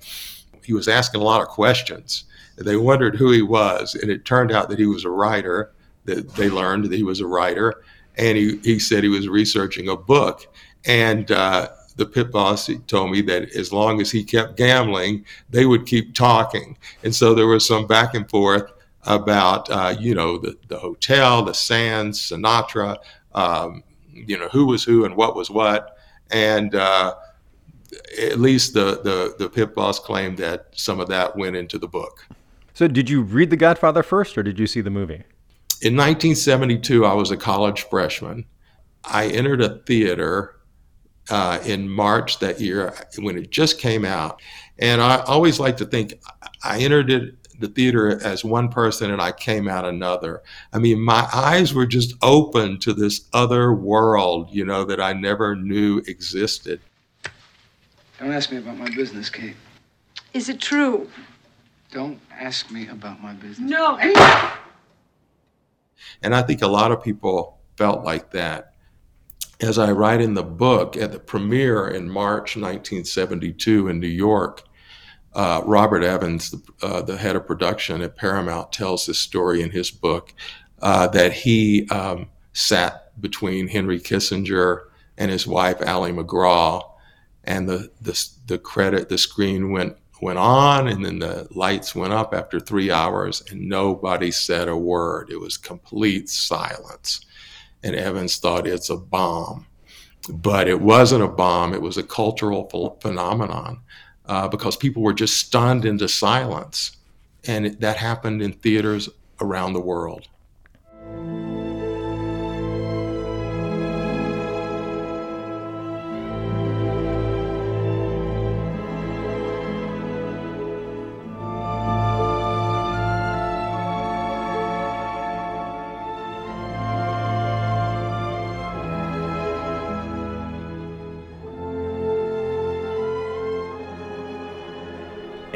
He 0.63 0.73
was 0.73 0.87
asking 0.87 1.21
a 1.21 1.25
lot 1.25 1.41
of 1.41 1.47
questions. 1.47 2.25
They 2.57 2.77
wondered 2.77 3.15
who 3.15 3.31
he 3.31 3.41
was, 3.41 3.95
and 3.95 4.11
it 4.11 4.25
turned 4.25 4.51
out 4.51 4.69
that 4.69 4.79
he 4.79 4.85
was 4.85 5.05
a 5.05 5.09
writer. 5.09 5.71
That 6.05 6.35
they 6.35 6.49
learned 6.49 6.85
that 6.85 6.93
he 6.93 7.03
was 7.03 7.21
a 7.21 7.27
writer, 7.27 7.81
and 8.17 8.37
he 8.37 8.57
he 8.57 8.79
said 8.79 9.03
he 9.03 9.09
was 9.09 9.29
researching 9.29 9.87
a 9.87 9.95
book, 9.95 10.53
and 10.85 11.31
uh, 11.31 11.69
the 11.95 12.05
pit 12.05 12.31
boss 12.31 12.69
told 12.87 13.11
me 13.11 13.21
that 13.21 13.55
as 13.55 13.71
long 13.71 14.01
as 14.01 14.11
he 14.11 14.23
kept 14.23 14.57
gambling, 14.57 15.25
they 15.49 15.65
would 15.65 15.85
keep 15.85 16.13
talking. 16.13 16.77
And 17.03 17.13
so 17.13 17.33
there 17.33 17.47
was 17.47 17.65
some 17.65 17.87
back 17.87 18.13
and 18.13 18.29
forth 18.29 18.71
about, 19.03 19.69
uh, 19.69 19.95
you 19.99 20.15
know, 20.15 20.37
the, 20.37 20.57
the 20.67 20.77
hotel, 20.77 21.43
the 21.43 21.53
Sands, 21.53 22.19
Sinatra, 22.19 22.97
um, 23.33 23.83
you 24.11 24.37
know, 24.37 24.49
who 24.49 24.65
was 24.65 24.83
who 24.83 25.05
and 25.05 25.15
what 25.15 25.35
was 25.35 25.49
what. 25.49 25.97
And 26.31 26.75
uh, 26.75 27.15
at 28.19 28.39
least 28.39 28.73
the, 28.73 29.01
the, 29.03 29.35
the 29.37 29.49
pit 29.49 29.75
boss 29.75 29.99
claimed 29.99 30.37
that 30.39 30.67
some 30.73 30.99
of 30.99 31.07
that 31.09 31.35
went 31.35 31.55
into 31.55 31.77
the 31.77 31.87
book. 31.87 32.27
So 32.73 32.87
did 32.87 33.09
you 33.09 33.21
read 33.21 33.51
The 33.51 33.57
Godfather 33.57 34.03
first 34.03 34.37
or 34.37 34.43
did 34.43 34.59
you 34.59 34.67
see 34.67 34.81
the 34.81 34.89
movie? 34.89 35.23
In 35.81 35.95
1972, 35.95 37.05
I 37.05 37.13
was 37.13 37.31
a 37.31 37.37
college 37.37 37.83
freshman. 37.83 38.45
I 39.03 39.27
entered 39.27 39.61
a 39.61 39.77
theater 39.79 40.55
uh, 41.29 41.59
in 41.65 41.89
March 41.89 42.39
that 42.39 42.59
year 42.59 42.93
when 43.19 43.37
it 43.37 43.49
just 43.49 43.79
came 43.79 44.05
out. 44.05 44.41
And 44.79 45.01
I 45.01 45.17
always 45.23 45.59
like 45.59 45.77
to 45.77 45.85
think 45.85 46.19
I 46.63 46.79
entered 46.79 47.09
it, 47.09 47.35
the 47.59 47.67
theater 47.67 48.21
as 48.23 48.43
one 48.43 48.69
person 48.69 49.11
and 49.11 49.21
I 49.21 49.31
came 49.31 49.67
out 49.67 49.85
another. 49.85 50.43
I 50.73 50.79
mean, 50.79 50.99
my 50.99 51.27
eyes 51.33 51.73
were 51.73 51.85
just 51.85 52.13
open 52.21 52.79
to 52.79 52.93
this 52.93 53.29
other 53.33 53.73
world, 53.73 54.49
you 54.51 54.65
know, 54.65 54.83
that 54.85 54.99
I 54.99 55.13
never 55.13 55.55
knew 55.55 55.99
existed. 56.07 56.81
Don't 58.19 58.31
ask 58.31 58.51
me 58.51 58.57
about 58.57 58.77
my 58.77 58.89
business, 58.93 59.29
Kate. 59.29 59.55
Is 60.33 60.49
it 60.49 60.59
true? 60.59 61.09
Don't 61.91 62.19
ask 62.31 62.69
me 62.71 62.89
about 62.89 63.21
my 63.21 63.33
business. 63.33 63.69
No. 63.69 63.97
And 66.21 66.35
I 66.35 66.41
think 66.41 66.61
a 66.61 66.67
lot 66.67 66.91
of 66.91 67.01
people 67.01 67.57
felt 67.77 68.03
like 68.03 68.31
that. 68.31 68.73
As 69.61 69.77
I 69.77 69.91
write 69.91 70.21
in 70.21 70.33
the 70.33 70.43
book, 70.43 70.97
at 70.97 71.11
the 71.11 71.19
premiere 71.19 71.87
in 71.87 72.09
March 72.09 72.57
1972 72.57 73.87
in 73.87 73.99
New 73.99 74.07
York, 74.07 74.63
uh, 75.33 75.61
Robert 75.65 76.03
Evans, 76.03 76.51
the, 76.51 76.61
uh, 76.81 77.01
the, 77.01 77.17
head 77.17 77.35
of 77.35 77.45
production 77.45 78.01
at 78.01 78.15
Paramount, 78.15 78.71
tells 78.71 79.05
this 79.05 79.19
story 79.19 79.61
in 79.61 79.69
his 79.69 79.91
book 79.91 80.33
uh, 80.81 81.07
that 81.07 81.33
he 81.33 81.87
um, 81.89 82.27
sat 82.53 83.19
between 83.21 83.67
Henry 83.67 83.99
Kissinger 83.99 84.85
and 85.17 85.31
his 85.31 85.45
wife 85.45 85.77
Ali 85.85 86.11
MacGraw, 86.11 86.81
and 87.43 87.67
the 87.67 87.91
the, 88.01 88.29
the 88.47 88.57
credit 88.57 89.09
the 89.09 89.17
screen 89.17 89.71
went 89.71 89.97
went 90.21 90.39
on, 90.39 90.87
and 90.87 91.05
then 91.05 91.19
the 91.19 91.47
lights 91.51 91.93
went 91.93 92.13
up 92.13 92.33
after 92.33 92.59
three 92.59 92.91
hours, 92.91 93.43
and 93.51 93.67
nobody 93.67 94.31
said 94.31 94.67
a 94.67 94.77
word. 94.77 95.29
It 95.29 95.39
was 95.39 95.57
complete 95.57 96.29
silence, 96.29 97.21
and 97.85 97.95
Evans 97.95 98.37
thought 98.37 98.67
it's 98.67 98.89
a 98.89 98.97
bomb, 98.97 99.67
but 100.27 100.67
it 100.67 100.81
wasn't 100.81 101.23
a 101.23 101.27
bomb. 101.27 101.73
It 101.73 101.81
was 101.81 101.97
a 101.97 102.03
cultural 102.03 102.63
ph- 102.63 102.99
phenomenon 102.99 103.81
uh, 104.25 104.47
because 104.47 104.75
people 104.75 105.03
were 105.03 105.13
just 105.13 105.37
stunned 105.37 105.85
into 105.85 106.07
silence. 106.07 106.97
And 107.47 107.67
it, 107.67 107.81
that 107.81 107.97
happened 107.97 108.41
in 108.41 108.53
theaters 108.53 109.07
around 109.39 109.73
the 109.73 109.81
world. 109.81 110.27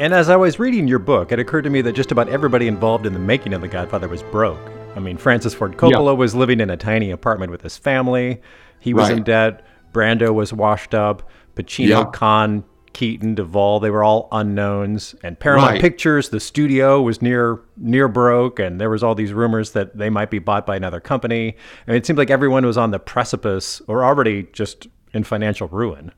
And 0.00 0.14
as 0.14 0.30
I 0.30 0.36
was 0.36 0.58
reading 0.58 0.88
your 0.88 0.98
book, 0.98 1.30
it 1.30 1.38
occurred 1.38 1.60
to 1.64 1.68
me 1.68 1.82
that 1.82 1.92
just 1.92 2.10
about 2.10 2.30
everybody 2.30 2.66
involved 2.66 3.04
in 3.04 3.12
the 3.12 3.18
making 3.18 3.52
of 3.52 3.60
The 3.60 3.68
Godfather 3.68 4.08
was 4.08 4.22
broke. 4.22 4.70
I 4.96 4.98
mean, 4.98 5.18
Francis 5.18 5.52
Ford 5.52 5.76
Coppola 5.76 6.06
yeah. 6.06 6.12
was 6.12 6.34
living 6.34 6.58
in 6.58 6.70
a 6.70 6.76
tiny 6.78 7.10
apartment 7.10 7.52
with 7.52 7.60
his 7.60 7.76
family. 7.76 8.40
He 8.78 8.94
was 8.94 9.10
right. 9.10 9.18
in 9.18 9.24
debt. 9.24 9.62
Brando 9.92 10.32
was 10.32 10.54
washed 10.54 10.94
up. 10.94 11.28
Pacino, 11.54 11.88
yeah. 11.88 12.04
Caan, 12.14 12.64
Keaton, 12.94 13.34
Duvall, 13.34 13.78
they 13.78 13.90
were 13.90 14.02
all 14.02 14.28
unknowns. 14.32 15.14
And 15.22 15.38
Paramount 15.38 15.72
right. 15.72 15.80
Pictures, 15.82 16.30
the 16.30 16.40
studio 16.40 17.02
was 17.02 17.20
near 17.20 17.60
near 17.76 18.08
broke, 18.08 18.58
and 18.58 18.80
there 18.80 18.88
was 18.88 19.02
all 19.02 19.14
these 19.14 19.34
rumors 19.34 19.72
that 19.72 19.98
they 19.98 20.08
might 20.08 20.30
be 20.30 20.38
bought 20.38 20.64
by 20.64 20.76
another 20.76 21.00
company. 21.00 21.54
I 21.86 21.90
mean, 21.90 21.98
it 21.98 22.06
seemed 22.06 22.18
like 22.18 22.30
everyone 22.30 22.64
was 22.64 22.78
on 22.78 22.90
the 22.90 22.98
precipice 22.98 23.82
or 23.86 24.02
already 24.02 24.44
just 24.54 24.86
in 25.12 25.24
financial 25.24 25.68
ruin. 25.68 26.12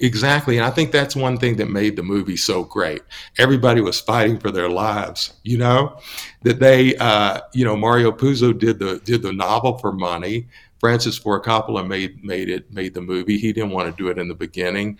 Exactly. 0.00 0.56
And 0.56 0.66
I 0.66 0.70
think 0.70 0.90
that's 0.90 1.14
one 1.14 1.38
thing 1.38 1.56
that 1.56 1.70
made 1.70 1.96
the 1.96 2.02
movie 2.02 2.36
so 2.36 2.64
great. 2.64 3.02
Everybody 3.38 3.80
was 3.80 4.00
fighting 4.00 4.38
for 4.38 4.50
their 4.50 4.68
lives, 4.68 5.34
you 5.44 5.56
know, 5.56 5.98
that 6.42 6.58
they, 6.58 6.96
uh, 6.96 7.40
you 7.52 7.64
know, 7.64 7.76
Mario 7.76 8.10
Puzo 8.10 8.56
did 8.56 8.78
the, 8.78 9.00
did 9.04 9.22
the 9.22 9.32
novel 9.32 9.78
for 9.78 9.92
money. 9.92 10.48
Francis 10.80 11.16
Ford 11.16 11.44
Coppola 11.44 11.86
made, 11.86 12.22
made 12.24 12.48
it, 12.50 12.72
made 12.72 12.92
the 12.94 13.00
movie. 13.00 13.38
He 13.38 13.52
didn't 13.52 13.70
want 13.70 13.88
to 13.88 14.02
do 14.02 14.08
it 14.10 14.18
in 14.18 14.28
the 14.28 14.34
beginning. 14.34 14.98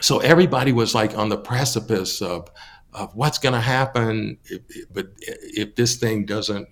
So 0.00 0.18
everybody 0.18 0.72
was 0.72 0.94
like 0.94 1.16
on 1.16 1.28
the 1.28 1.38
precipice 1.38 2.20
of, 2.20 2.50
of 2.92 3.14
what's 3.14 3.38
going 3.38 3.54
to 3.54 3.60
happen. 3.60 4.38
If, 4.44 4.62
but 4.92 5.08
if 5.20 5.74
this 5.74 5.96
thing 5.96 6.26
doesn't 6.26 6.68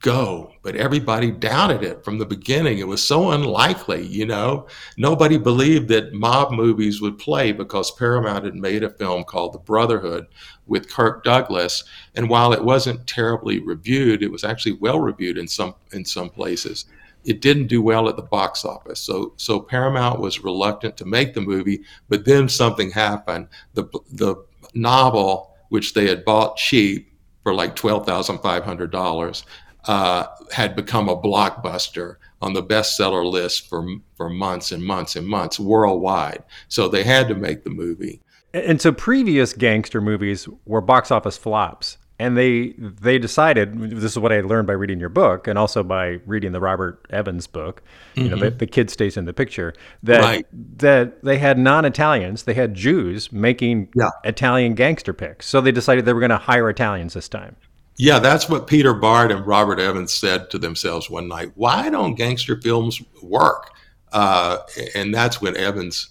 go. 0.00 0.52
But 0.62 0.76
everybody 0.76 1.30
doubted 1.30 1.82
it 1.82 2.04
from 2.04 2.18
the 2.18 2.26
beginning. 2.26 2.78
It 2.78 2.86
was 2.86 3.02
so 3.02 3.30
unlikely, 3.30 4.06
you 4.06 4.26
know. 4.26 4.66
Nobody 4.96 5.38
believed 5.38 5.88
that 5.88 6.12
mob 6.12 6.52
movies 6.52 7.00
would 7.00 7.18
play 7.18 7.52
because 7.52 7.90
Paramount 7.92 8.44
had 8.44 8.54
made 8.54 8.82
a 8.82 8.90
film 8.90 9.24
called 9.24 9.54
The 9.54 9.58
Brotherhood 9.58 10.26
with 10.66 10.90
Kirk 10.90 11.24
Douglas. 11.24 11.84
And 12.14 12.28
while 12.28 12.52
it 12.52 12.64
wasn't 12.64 13.06
terribly 13.06 13.60
reviewed, 13.60 14.22
it 14.22 14.30
was 14.30 14.44
actually 14.44 14.72
well 14.72 15.00
reviewed 15.00 15.38
in 15.38 15.48
some 15.48 15.74
in 15.92 16.04
some 16.04 16.30
places. 16.30 16.86
It 17.24 17.40
didn't 17.40 17.66
do 17.66 17.82
well 17.82 18.08
at 18.08 18.16
the 18.16 18.22
box 18.22 18.64
office. 18.64 19.00
So 19.00 19.32
so 19.36 19.60
Paramount 19.60 20.20
was 20.20 20.44
reluctant 20.44 20.96
to 20.98 21.04
make 21.04 21.34
the 21.34 21.40
movie, 21.40 21.82
but 22.08 22.24
then 22.24 22.48
something 22.48 22.90
happened. 22.90 23.48
The 23.74 23.84
the 24.12 24.36
novel 24.74 25.54
which 25.70 25.94
they 25.94 26.06
had 26.06 26.24
bought 26.24 26.56
cheap 26.56 27.12
for 27.42 27.54
like 27.54 27.76
$12,500 27.76 29.44
uh, 29.88 30.26
had 30.52 30.76
become 30.76 31.08
a 31.08 31.20
blockbuster 31.20 32.16
on 32.40 32.52
the 32.52 32.62
bestseller 32.62 33.28
list 33.28 33.68
for 33.68 33.84
for 34.16 34.28
months 34.28 34.70
and 34.70 34.84
months 34.84 35.16
and 35.16 35.26
months 35.26 35.58
worldwide. 35.58 36.44
So 36.68 36.88
they 36.88 37.02
had 37.02 37.26
to 37.28 37.34
make 37.34 37.64
the 37.64 37.70
movie. 37.70 38.20
And 38.54 38.80
so 38.80 38.92
previous 38.92 39.52
gangster 39.52 40.00
movies 40.00 40.48
were 40.66 40.80
box 40.80 41.10
office 41.10 41.36
flops. 41.36 41.98
And 42.20 42.36
they 42.36 42.74
they 42.76 43.18
decided 43.18 43.78
this 43.78 44.12
is 44.12 44.18
what 44.18 44.32
I 44.32 44.40
learned 44.40 44.66
by 44.66 44.72
reading 44.72 44.98
your 44.98 45.08
book 45.08 45.46
and 45.46 45.56
also 45.56 45.84
by 45.84 46.18
reading 46.26 46.50
the 46.50 46.60
Robert 46.60 47.06
Evans 47.10 47.46
book, 47.46 47.80
you 48.14 48.24
mm-hmm. 48.24 48.34
know, 48.34 48.40
the, 48.40 48.50
the, 48.50 48.66
kid 48.66 48.90
stays 48.90 49.16
in 49.16 49.24
the 49.24 49.32
picture, 49.32 49.72
that 50.02 50.20
right. 50.20 50.46
that 50.78 51.22
they 51.22 51.38
had 51.38 51.58
non-Italians, 51.58 52.42
they 52.42 52.54
had 52.54 52.74
Jews 52.74 53.30
making 53.30 53.90
yeah. 53.94 54.10
Italian 54.24 54.74
gangster 54.74 55.12
picks. 55.12 55.46
So 55.46 55.60
they 55.60 55.70
decided 55.70 56.06
they 56.06 56.12
were 56.12 56.20
going 56.20 56.30
to 56.30 56.38
hire 56.38 56.68
Italians 56.68 57.14
this 57.14 57.28
time. 57.28 57.54
Yeah, 57.98 58.20
that's 58.20 58.48
what 58.48 58.68
Peter 58.68 58.94
Bart 58.94 59.32
and 59.32 59.44
Robert 59.44 59.80
Evans 59.80 60.14
said 60.14 60.50
to 60.50 60.58
themselves 60.58 61.10
one 61.10 61.26
night. 61.26 61.50
Why 61.56 61.90
don't 61.90 62.14
gangster 62.14 62.60
films 62.60 63.02
work? 63.20 63.72
Uh, 64.12 64.58
and 64.94 65.12
that's 65.12 65.42
when 65.42 65.56
Evans 65.56 66.10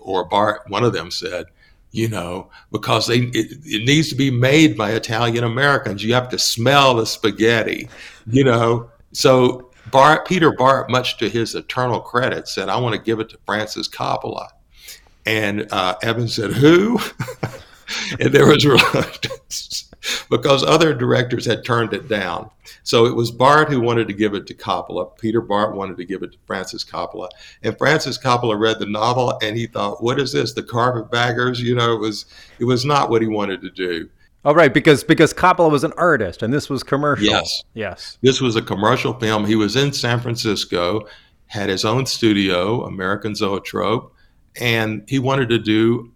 or 0.00 0.24
Bart, 0.24 0.62
one 0.66 0.82
of 0.82 0.92
them 0.92 1.08
said, 1.12 1.46
you 1.92 2.08
know, 2.08 2.50
because 2.72 3.06
they 3.06 3.18
it, 3.18 3.58
it 3.64 3.86
needs 3.86 4.08
to 4.08 4.16
be 4.16 4.30
made 4.30 4.76
by 4.76 4.90
Italian 4.90 5.44
Americans. 5.44 6.02
You 6.02 6.14
have 6.14 6.28
to 6.30 6.38
smell 6.38 6.94
the 6.94 7.06
spaghetti, 7.06 7.88
you 8.26 8.44
know. 8.44 8.90
So 9.12 9.70
Bart, 9.90 10.26
Peter 10.26 10.52
Bart, 10.52 10.90
much 10.90 11.16
to 11.18 11.28
his 11.28 11.54
eternal 11.54 12.00
credit, 12.00 12.46
said, 12.46 12.68
"I 12.68 12.78
want 12.78 12.94
to 12.94 13.00
give 13.00 13.18
it 13.18 13.28
to 13.30 13.38
Francis 13.44 13.88
Coppola," 13.88 14.48
and 15.26 15.66
uh, 15.72 15.96
Evans 16.02 16.34
said, 16.34 16.52
"Who?" 16.52 17.00
and 18.20 18.32
there 18.32 18.46
was 18.46 18.64
reluctance 18.66 19.89
because 20.30 20.62
other 20.62 20.94
directors 20.94 21.44
had 21.44 21.64
turned 21.64 21.92
it 21.92 22.08
down. 22.08 22.50
So 22.82 23.06
it 23.06 23.14
was 23.14 23.30
Bart 23.30 23.68
who 23.68 23.80
wanted 23.80 24.08
to 24.08 24.14
give 24.14 24.34
it 24.34 24.46
to 24.46 24.54
Coppola. 24.54 25.16
Peter 25.18 25.40
Bart 25.40 25.74
wanted 25.74 25.96
to 25.98 26.04
give 26.04 26.22
it 26.22 26.32
to 26.32 26.38
Francis 26.46 26.84
Coppola. 26.84 27.28
And 27.62 27.76
Francis 27.76 28.18
Coppola 28.18 28.58
read 28.58 28.78
the 28.78 28.86
novel 28.86 29.38
and 29.42 29.56
he 29.56 29.66
thought, 29.66 30.02
what 30.02 30.18
is 30.18 30.32
this? 30.32 30.52
The 30.52 30.62
carpetbaggers? 30.62 31.60
You 31.60 31.74
know, 31.74 31.94
it 31.94 32.00
was 32.00 32.26
it 32.58 32.64
was 32.64 32.84
not 32.84 33.10
what 33.10 33.22
he 33.22 33.28
wanted 33.28 33.60
to 33.62 33.70
do. 33.70 34.08
Oh, 34.44 34.54
right, 34.54 34.72
because 34.72 35.04
because 35.04 35.34
Coppola 35.34 35.70
was 35.70 35.84
an 35.84 35.92
artist 35.98 36.42
and 36.42 36.52
this 36.52 36.70
was 36.70 36.82
commercial. 36.82 37.26
Yes. 37.26 37.64
Yes. 37.74 38.18
This 38.22 38.40
was 38.40 38.56
a 38.56 38.62
commercial 38.62 39.12
film. 39.14 39.44
He 39.44 39.56
was 39.56 39.76
in 39.76 39.92
San 39.92 40.18
Francisco, 40.20 41.06
had 41.46 41.68
his 41.68 41.84
own 41.84 42.06
studio, 42.06 42.84
American 42.86 43.34
Zoetrope, 43.34 44.14
and 44.56 45.04
he 45.08 45.18
wanted 45.18 45.50
to 45.50 45.58
do 45.58 46.12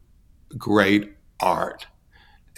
great 0.56 1.12
art. 1.40 1.86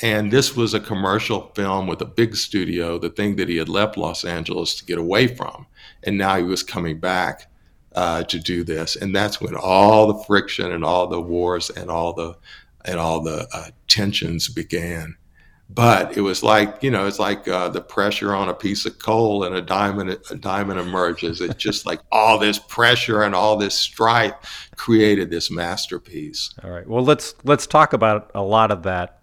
And 0.03 0.31
this 0.31 0.55
was 0.55 0.75
a 0.75 0.81
commercial 0.81 1.53
film 1.55 1.87
with 1.87 2.03
a 2.03 2.07
big 2.07 2.37
studio, 2.37 2.99
the 2.99 3.09
thing 3.09 3.37
that 3.37 3.49
he 3.49 3.57
had 3.57 3.69
left 3.69 3.97
Los 3.97 4.25
Angeles 4.25 4.75
to 4.75 4.85
get 4.85 4.99
away 4.99 5.27
from. 5.27 5.67
And 6.03 6.19
now 6.19 6.37
he 6.37 6.43
was 6.43 6.63
coming 6.63 7.01
back 7.01 7.51
uh, 7.95 8.23
to 8.25 8.39
do 8.39 8.63
this. 8.63 8.95
And 8.95 9.17
that's 9.17 9.41
when 9.41 9.57
all 9.57 10.07
the 10.13 10.25
friction 10.25 10.71
and 10.71 10.85
all 10.85 11.07
the 11.07 11.21
wars 11.21 11.71
and 11.71 11.91
all 11.91 12.13
the 12.13 12.37
and 12.85 13.01
all 13.01 13.21
the 13.21 13.49
uh, 13.53 13.71
tensions 13.89 14.49
began. 14.49 15.17
But 15.69 16.17
it 16.17 16.21
was 16.21 16.45
like 16.45 16.81
you 16.83 16.91
know, 16.93 17.07
it's 17.07 17.19
like 17.19 17.49
uh, 17.49 17.71
the 17.71 17.81
pressure 17.81 18.35
on 18.35 18.49
a 18.49 18.55
piece 18.55 18.87
of 18.87 19.01
coal 19.01 19.43
and 19.43 19.57
a 19.57 19.63
diamond. 19.63 20.17
A 20.31 20.37
diamond 20.37 20.79
emerges. 20.79 21.41
It's 21.41 21.57
just 21.57 21.87
like 21.87 22.01
all 22.13 22.39
this 22.39 22.59
pressure 22.59 23.23
and 23.23 23.35
all 23.35 23.57
this 23.57 23.75
strife 23.75 24.71
created 24.77 25.31
this 25.31 25.51
masterpiece. 25.51 26.55
All 26.63 26.71
right. 26.71 26.87
Well, 26.87 27.03
let's 27.03 27.35
let's 27.43 27.67
talk 27.67 27.95
about 27.95 28.31
a 28.35 28.43
lot 28.43 28.71
of 28.71 28.85
that 28.85 29.16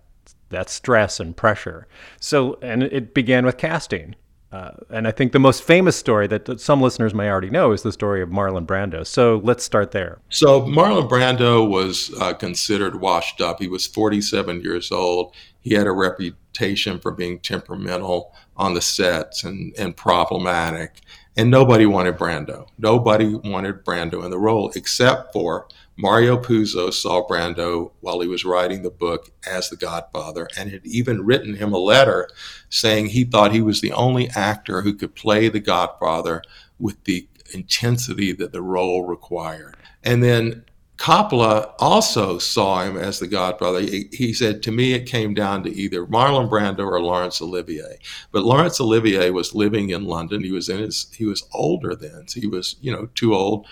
that 0.53 0.69
stress 0.69 1.19
and 1.19 1.35
pressure. 1.35 1.87
So, 2.19 2.57
and 2.61 2.83
it 2.83 3.13
began 3.13 3.45
with 3.45 3.57
casting. 3.57 4.15
Uh, 4.53 4.71
and 4.91 5.07
I 5.07 5.11
think 5.11 5.31
the 5.31 5.39
most 5.39 5.63
famous 5.63 5.95
story 5.95 6.27
that 6.27 6.59
some 6.59 6.79
listeners 6.79 7.15
may 7.15 7.27
already 7.27 7.49
know 7.49 7.71
is 7.71 7.81
the 7.81 7.91
story 7.91 8.21
of 8.21 8.29
Marlon 8.29 8.67
Brando. 8.67 9.05
So 9.05 9.41
let's 9.43 9.63
start 9.63 9.91
there. 9.91 10.19
So 10.29 10.61
Marlon 10.61 11.09
Brando 11.09 11.67
was 11.67 12.13
uh, 12.21 12.33
considered 12.35 13.01
washed 13.01 13.41
up. 13.41 13.59
He 13.59 13.67
was 13.67 13.87
47 13.87 14.61
years 14.61 14.91
old. 14.91 15.35
He 15.61 15.73
had 15.73 15.87
a 15.87 15.91
reputation 15.91 16.99
for 16.99 17.11
being 17.11 17.39
temperamental 17.39 18.31
on 18.55 18.75
the 18.75 18.81
sets 18.81 19.43
and, 19.43 19.73
and 19.79 19.97
problematic. 19.97 21.01
And 21.35 21.49
nobody 21.49 21.87
wanted 21.87 22.19
Brando. 22.19 22.67
Nobody 22.77 23.33
wanted 23.33 23.83
Brando 23.83 24.23
in 24.23 24.29
the 24.29 24.37
role 24.37 24.71
except 24.75 25.33
for 25.33 25.67
Mario 25.95 26.37
Puzo 26.37 26.91
saw 26.91 27.25
Brando 27.27 27.91
while 27.99 28.19
he 28.19 28.27
was 28.27 28.45
writing 28.45 28.81
the 28.81 28.89
book 28.89 29.29
as 29.47 29.69
the 29.69 29.75
Godfather 29.75 30.47
and 30.57 30.71
had 30.71 30.85
even 30.85 31.25
written 31.25 31.55
him 31.55 31.71
a 31.71 31.77
letter 31.77 32.27
saying 32.69 33.07
he 33.07 33.23
thought 33.23 33.51
he 33.51 33.61
was 33.61 33.81
the 33.81 33.91
only 33.93 34.29
actor 34.29 34.81
who 34.81 34.93
could 34.93 35.15
play 35.15 35.49
the 35.49 35.59
Godfather 35.59 36.41
with 36.79 37.03
the 37.03 37.27
intensity 37.53 38.33
that 38.33 38.51
the 38.51 38.61
role 38.61 39.05
required. 39.05 39.77
And 40.03 40.23
then 40.23 40.65
Coppola 40.97 41.73
also 41.79 42.37
saw 42.37 42.83
him 42.83 42.97
as 42.97 43.19
the 43.19 43.27
Godfather. 43.27 43.81
He, 43.81 44.33
said, 44.33 44.63
To 44.63 44.71
me, 44.71 44.93
it 44.93 45.05
came 45.05 45.33
down 45.33 45.63
to 45.63 45.75
either 45.75 46.05
Marlon 46.05 46.49
Brando 46.49 46.85
or 46.85 47.01
Laurence 47.01 47.41
Olivier. 47.41 47.97
But 48.31 48.43
Laurence 48.43 48.79
Olivier 48.79 49.29
was 49.31 49.53
living 49.53 49.89
in 49.89 50.05
London. 50.05 50.43
He 50.43 50.51
was 50.51 50.69
in 50.69 50.79
his, 50.79 51.07
he 51.13 51.25
was 51.25 51.43
older 51.51 51.95
then. 51.95 52.27
So 52.27 52.39
he 52.39 52.47
was, 52.47 52.77
you 52.79 52.91
know, 52.91 53.07
too 53.15 53.33
old 53.33 53.67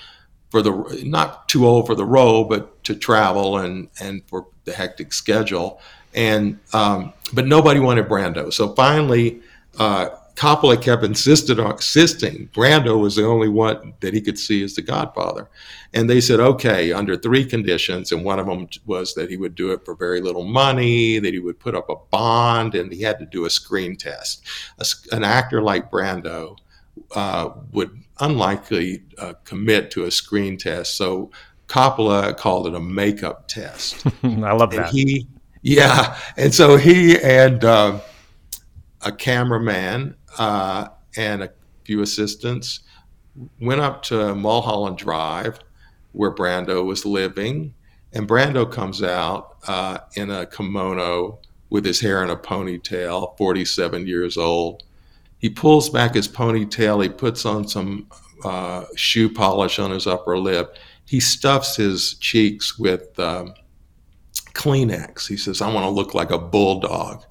for 0.52 0.62
the 0.62 1.02
not 1.04 1.50
too 1.50 1.66
old 1.66 1.88
for 1.88 1.96
the 1.96 2.06
role, 2.06 2.44
but 2.44 2.84
to 2.84 2.94
travel 2.96 3.58
and 3.58 3.90
and 4.00 4.22
for 4.28 4.48
the 4.66 4.74
hectic 4.74 5.14
schedule. 5.14 5.82
And 6.14 6.60
um, 6.74 7.14
but 7.34 7.48
nobody 7.48 7.80
wanted 7.80 8.08
Brando. 8.08 8.52
So 8.54 8.76
finally, 8.76 9.42
uh, 9.80 10.10
Coppola 10.36 10.82
kept 10.82 11.04
insisted 11.04 11.60
on 11.60 11.74
insisting 11.74 12.50
Brando 12.54 13.00
was 13.00 13.16
the 13.16 13.26
only 13.26 13.48
one 13.48 13.94
that 14.00 14.14
he 14.14 14.22
could 14.22 14.40
see 14.40 14.64
as 14.64 14.76
the 14.76 14.82
Godfather. 14.82 15.50
And 15.94 16.10
they 16.10 16.20
said, 16.20 16.40
okay, 16.40 16.92
under 16.92 17.16
three 17.16 17.46
conditions, 17.46 18.12
and 18.12 18.26
one 18.26 18.40
of 18.40 18.48
them 18.48 18.68
was 18.86 19.14
that 19.16 19.30
he 19.30 19.38
would 19.38 19.56
do 19.56 19.72
it 19.72 19.86
for 19.86 19.94
very 19.94 20.22
little 20.22 20.46
money, 20.46 21.20
that 21.20 21.34
he 21.34 21.40
would 21.40 21.60
put 21.60 21.76
up 21.76 21.90
a 21.90 21.96
bond, 22.10 22.76
and 22.76 22.92
he 22.92 23.02
had 23.02 23.20
to 23.20 23.26
do 23.26 23.46
a 23.46 23.50
screen 23.50 23.96
test. 23.96 24.44
A, 24.80 24.86
an 25.16 25.24
actor 25.24 25.62
like 25.62 25.92
Brando 25.92 26.58
uh, 27.16 27.52
would 27.72 28.02
unlikely 28.22 29.04
uh, 29.18 29.34
commit 29.44 29.92
to 29.92 30.06
a 30.06 30.12
screen 30.12 30.58
test. 30.58 30.96
So 30.96 31.32
Coppola 31.68 32.36
called 32.38 32.68
it 32.68 32.76
a 32.76 32.80
makeup 32.80 33.48
test. 33.48 34.06
I 34.24 34.54
love 34.54 34.74
and 34.74 34.84
that. 34.84 34.90
He, 34.92 35.28
yeah, 35.62 36.18
and 36.38 36.54
so 36.54 36.78
he 36.78 37.20
and 37.20 37.64
uh, 37.64 38.00
a 39.02 39.12
cameraman 39.12 40.16
uh, 40.38 40.88
and 41.18 41.44
a 41.44 41.52
few 41.84 42.02
assistants 42.02 42.82
went 43.60 43.82
up 43.82 44.04
to 44.04 44.36
Mulholland 44.36 44.98
Drive, 44.98 45.60
where 46.12 46.34
Brando 46.34 46.86
was 46.86 47.06
living, 47.06 47.74
and 48.14 48.28
Brando 48.28 48.70
comes 48.70 49.02
out 49.02 49.58
uh, 49.68 50.00
in 50.16 50.30
a 50.30 50.46
kimono 50.46 51.40
with 51.70 51.86
his 51.86 52.02
hair 52.02 52.24
in 52.24 52.30
a 52.30 52.36
ponytail, 52.36 53.38
47 53.38 54.06
years 54.08 54.38
old 54.38 54.84
he 55.42 55.50
pulls 55.50 55.90
back 55.90 56.14
his 56.14 56.28
ponytail. 56.28 57.02
He 57.02 57.10
puts 57.10 57.48
on 57.48 57.68
some 57.68 58.08
uh, 58.46 58.86
shoe 58.96 59.28
polish 59.28 59.80
on 59.80 59.90
his 59.90 60.06
upper 60.06 60.38
lip. 60.38 60.78
He 61.06 61.20
stuffs 61.20 61.76
his 61.76 62.14
cheeks 62.20 62.78
with 62.78 63.20
um, 63.20 63.56
Kleenex. 64.54 65.28
He 65.28 65.38
says, 65.38 65.60
I 65.60 65.74
want 65.74 65.86
to 65.86 65.90
look 65.90 66.14
like 66.14 66.30
a 66.30 66.38
bulldog. 66.38 67.26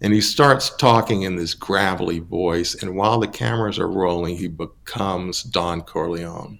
And 0.00 0.12
he 0.12 0.20
starts 0.20 0.70
talking 0.70 1.22
in 1.22 1.36
this 1.36 1.54
gravelly 1.54 2.18
voice. 2.18 2.82
And 2.82 2.96
while 2.96 3.20
the 3.20 3.28
cameras 3.28 3.78
are 3.78 3.88
rolling, 3.88 4.36
he 4.36 4.48
becomes 4.48 5.44
Don 5.44 5.82
Corleone. 5.82 6.58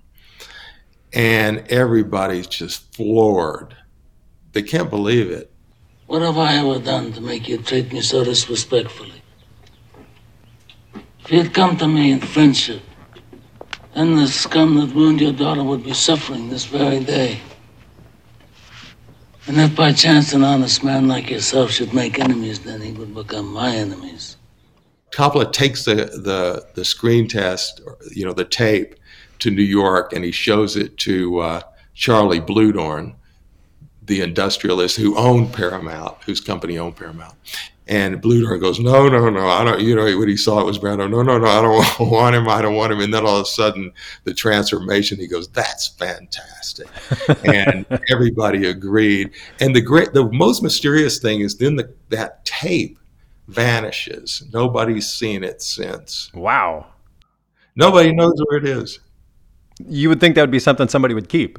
And 1.13 1.67
everybody's 1.69 2.47
just 2.47 2.95
floored. 2.95 3.77
They 4.53 4.63
can't 4.63 4.89
believe 4.89 5.33
it. 5.33 5.51
What 6.07 6.23
have 6.23 6.39
I 6.39 6.59
ever 6.59 6.79
done 6.79 7.13
to 7.15 7.21
make 7.21 7.49
you 7.49 7.59
treat 7.59 7.93
me 7.93 8.03
so 8.03 8.23
disrespectfully? 8.23 9.22
If 11.25 11.31
you'd 11.31 11.55
come 11.55 11.77
to 11.77 11.87
me 11.87 12.11
in 12.11 12.21
friendship, 12.21 12.83
then 13.95 14.17
the 14.17 14.27
scum 14.27 14.75
that 14.77 14.95
ruined 14.95 15.21
your 15.21 15.33
daughter 15.33 15.63
would 15.63 15.85
be 15.85 15.95
suffering 15.95 16.49
this 16.49 16.65
very 16.65 16.99
day. 16.99 17.41
And 19.47 19.57
if 19.59 19.77
by 19.77 19.93
chance 19.93 20.33
an 20.33 20.43
honest 20.43 20.83
man 20.83 21.07
like 21.07 21.31
yourself 21.31 21.71
should 21.71 21.95
make 21.95 22.19
enemies, 22.19 22.61
then 22.61 22.81
he 22.81 22.93
would 22.93 23.15
become 23.15 23.53
my 23.53 23.75
enemies. 23.75 24.37
Coppola 25.13 25.53
takes 25.53 25.85
the, 25.85 25.95
the, 25.95 26.67
the 26.75 26.85
screen 26.85 27.29
test, 27.29 27.81
you 28.11 28.25
know, 28.25 28.33
the 28.33 28.45
tape 28.45 28.97
to 29.41 29.51
New 29.51 29.63
York 29.63 30.13
and 30.13 30.25
he 30.25 30.33
shows 30.33 30.77
it 30.77 30.97
to 30.99 31.39
uh, 31.39 31.61
Charlie 31.95 32.41
Bluhdorn, 32.41 33.15
the 34.05 34.21
industrialist 34.21 34.97
who 34.97 35.17
owned 35.17 35.53
Paramount, 35.53 36.17
whose 36.25 36.41
company 36.41 36.79
owned 36.79 36.97
Paramount. 36.97 37.35
And 37.89 38.23
Bluhdorn 38.23 38.61
goes, 38.61 38.79
no, 38.79 39.09
no, 39.09 39.29
no, 39.29 39.49
I 39.49 39.65
don't. 39.65 39.81
You 39.81 39.97
know, 39.97 40.05
when 40.19 40.29
he 40.29 40.37
saw 40.37 40.61
it 40.61 40.67
was 40.67 40.79
Brando, 40.79 41.11
no, 41.11 41.23
no, 41.23 41.39
no, 41.39 41.47
I 41.47 41.61
don't 41.61 42.11
want 42.11 42.37
him. 42.37 42.49
I 42.49 42.63
don't 42.63 42.75
want 42.75 42.93
him. 42.93 43.01
And 43.01 43.13
then 43.13 43.27
all 43.27 43.37
of 43.37 43.43
a 43.43 43.47
sudden, 43.47 43.93
the 44.25 44.33
transformation. 44.33 45.19
He 45.19 45.27
goes, 45.27 45.49
that's 45.49 45.89
fantastic, 45.89 46.87
and 47.45 47.85
everybody 48.09 48.67
agreed. 48.67 49.33
And 49.61 49.75
the 49.75 49.81
great, 49.81 50.13
the 50.13 50.31
most 50.31 50.63
mysterious 50.63 51.19
thing 51.19 51.41
is 51.41 51.59
then 51.59 51.75
the, 51.75 51.93
that 52.11 52.45
tape 52.45 52.99
vanishes. 53.49 54.45
Nobody's 54.53 55.13
seen 55.13 55.43
it 55.43 55.61
since. 55.61 56.31
Wow. 56.35 56.87
Nobody 57.75 58.13
knows 58.13 58.35
where 58.47 58.59
it 58.59 58.67
is. 58.67 59.01
You 59.87 60.09
would 60.09 60.21
think 60.21 60.37
that 60.37 60.43
would 60.43 60.51
be 60.51 60.61
something 60.61 60.89
somebody 60.89 61.15
would 61.15 61.29
keep. 61.29 61.59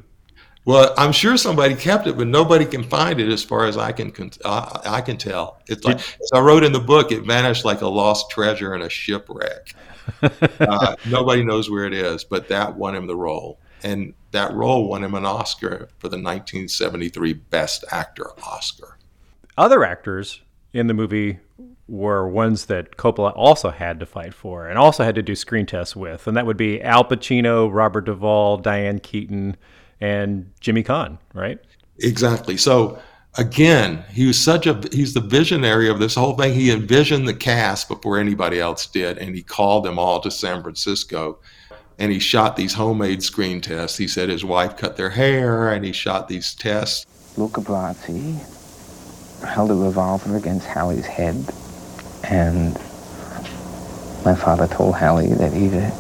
Well, 0.65 0.93
I'm 0.97 1.11
sure 1.11 1.35
somebody 1.35 1.75
kept 1.75 2.07
it, 2.07 2.15
but 2.15 2.27
nobody 2.27 2.65
can 2.65 2.83
find 2.83 3.19
it 3.19 3.29
as 3.29 3.43
far 3.43 3.65
as 3.65 3.77
I 3.77 3.91
can 3.91 4.13
uh, 4.45 4.79
I 4.85 5.01
can 5.01 5.17
tell. 5.17 5.61
It's 5.67 5.83
like 5.83 5.97
as 5.97 6.31
I 6.33 6.39
wrote 6.39 6.63
in 6.63 6.71
the 6.71 6.79
book, 6.79 7.11
it 7.11 7.23
vanished 7.23 7.65
like 7.65 7.81
a 7.81 7.87
lost 7.87 8.29
treasure 8.29 8.73
in 8.73 8.81
a 8.81 8.89
shipwreck. 8.89 9.75
uh, 10.59 10.95
nobody 11.05 11.43
knows 11.43 11.69
where 11.69 11.85
it 11.85 11.93
is, 11.93 12.23
but 12.23 12.47
that 12.47 12.75
won 12.75 12.95
him 12.95 13.07
the 13.07 13.15
role, 13.15 13.59
and 13.83 14.13
that 14.31 14.53
role 14.53 14.87
won 14.87 15.03
him 15.03 15.15
an 15.15 15.25
Oscar 15.25 15.89
for 15.97 16.07
the 16.07 16.17
1973 16.17 17.33
Best 17.33 17.83
Actor 17.91 18.27
Oscar. 18.43 18.97
Other 19.57 19.83
actors 19.83 20.41
in 20.71 20.87
the 20.87 20.93
movie 20.93 21.39
were 21.89 22.27
ones 22.27 22.65
that 22.65 22.95
Coppola 22.95 23.33
also 23.35 23.69
had 23.69 23.99
to 23.99 24.05
fight 24.05 24.33
for 24.33 24.67
and 24.67 24.77
also 24.77 25.03
had 25.03 25.15
to 25.15 25.21
do 25.21 25.35
screen 25.35 25.65
tests 25.65 25.95
with, 25.95 26.25
and 26.25 26.37
that 26.37 26.45
would 26.45 26.57
be 26.57 26.81
Al 26.81 27.03
Pacino, 27.03 27.69
Robert 27.71 28.05
Duvall, 28.05 28.57
Diane 28.57 28.99
Keaton 28.99 29.57
and 30.03 30.51
Jimmy 30.59 30.83
Caan, 30.83 31.17
right? 31.33 31.57
Exactly. 31.99 32.57
So 32.57 32.99
again, 33.37 34.03
he 34.11 34.27
was 34.27 34.37
such 34.37 34.67
a 34.67 34.81
he's 34.91 35.13
the 35.13 35.21
visionary 35.21 35.87
of 35.87 35.99
this 35.99 36.13
whole 36.13 36.35
thing. 36.35 36.53
He 36.53 36.71
envisioned 36.71 37.25
the 37.25 37.33
cast 37.33 37.87
before 37.87 38.19
anybody 38.19 38.59
else 38.59 38.85
did, 38.85 39.17
and 39.17 39.33
he 39.33 39.41
called 39.41 39.85
them 39.85 39.97
all 39.97 40.19
to 40.19 40.29
San 40.29 40.61
Francisco. 40.61 41.39
And 41.99 42.11
he 42.11 42.19
shot 42.19 42.55
these 42.57 42.73
homemade 42.73 43.23
screen 43.23 43.61
tests. 43.61 43.97
He 43.97 44.07
said 44.07 44.27
his 44.27 44.43
wife 44.43 44.75
cut 44.75 44.97
their 44.97 45.11
hair, 45.11 45.71
and 45.71 45.85
he 45.85 45.93
shot 45.93 46.27
these 46.27 46.53
tests. 46.53 47.05
Luca 47.37 47.61
Brasi 47.61 48.39
held 49.45 49.71
a 49.71 49.75
revolver 49.75 50.35
against 50.35 50.67
Halley's 50.67 51.05
head, 51.05 51.35
and 52.23 52.73
my 54.25 54.35
father 54.35 54.67
told 54.67 54.95
Halley 54.95 55.33
that 55.35 55.53
either 55.53 55.91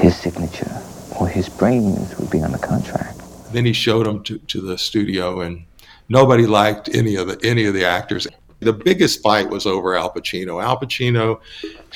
his 0.00 0.16
signature 0.16 0.82
or 1.18 1.28
his 1.28 1.48
brains 1.48 2.16
would 2.18 2.30
be 2.30 2.42
on 2.42 2.52
the 2.52 2.58
contract. 2.58 3.20
Then 3.52 3.64
he 3.64 3.72
showed 3.72 4.06
them 4.06 4.22
to, 4.24 4.38
to 4.38 4.60
the 4.60 4.76
studio, 4.76 5.40
and 5.40 5.64
nobody 6.08 6.46
liked 6.46 6.94
any 6.94 7.16
of 7.16 7.28
the 7.28 7.38
any 7.44 7.64
of 7.64 7.74
the 7.74 7.84
actors. 7.84 8.26
The 8.60 8.72
biggest 8.72 9.22
fight 9.22 9.48
was 9.48 9.66
over 9.66 9.94
Al 9.96 10.12
Pacino. 10.12 10.62
Al 10.62 10.78
Pacino 10.78 11.40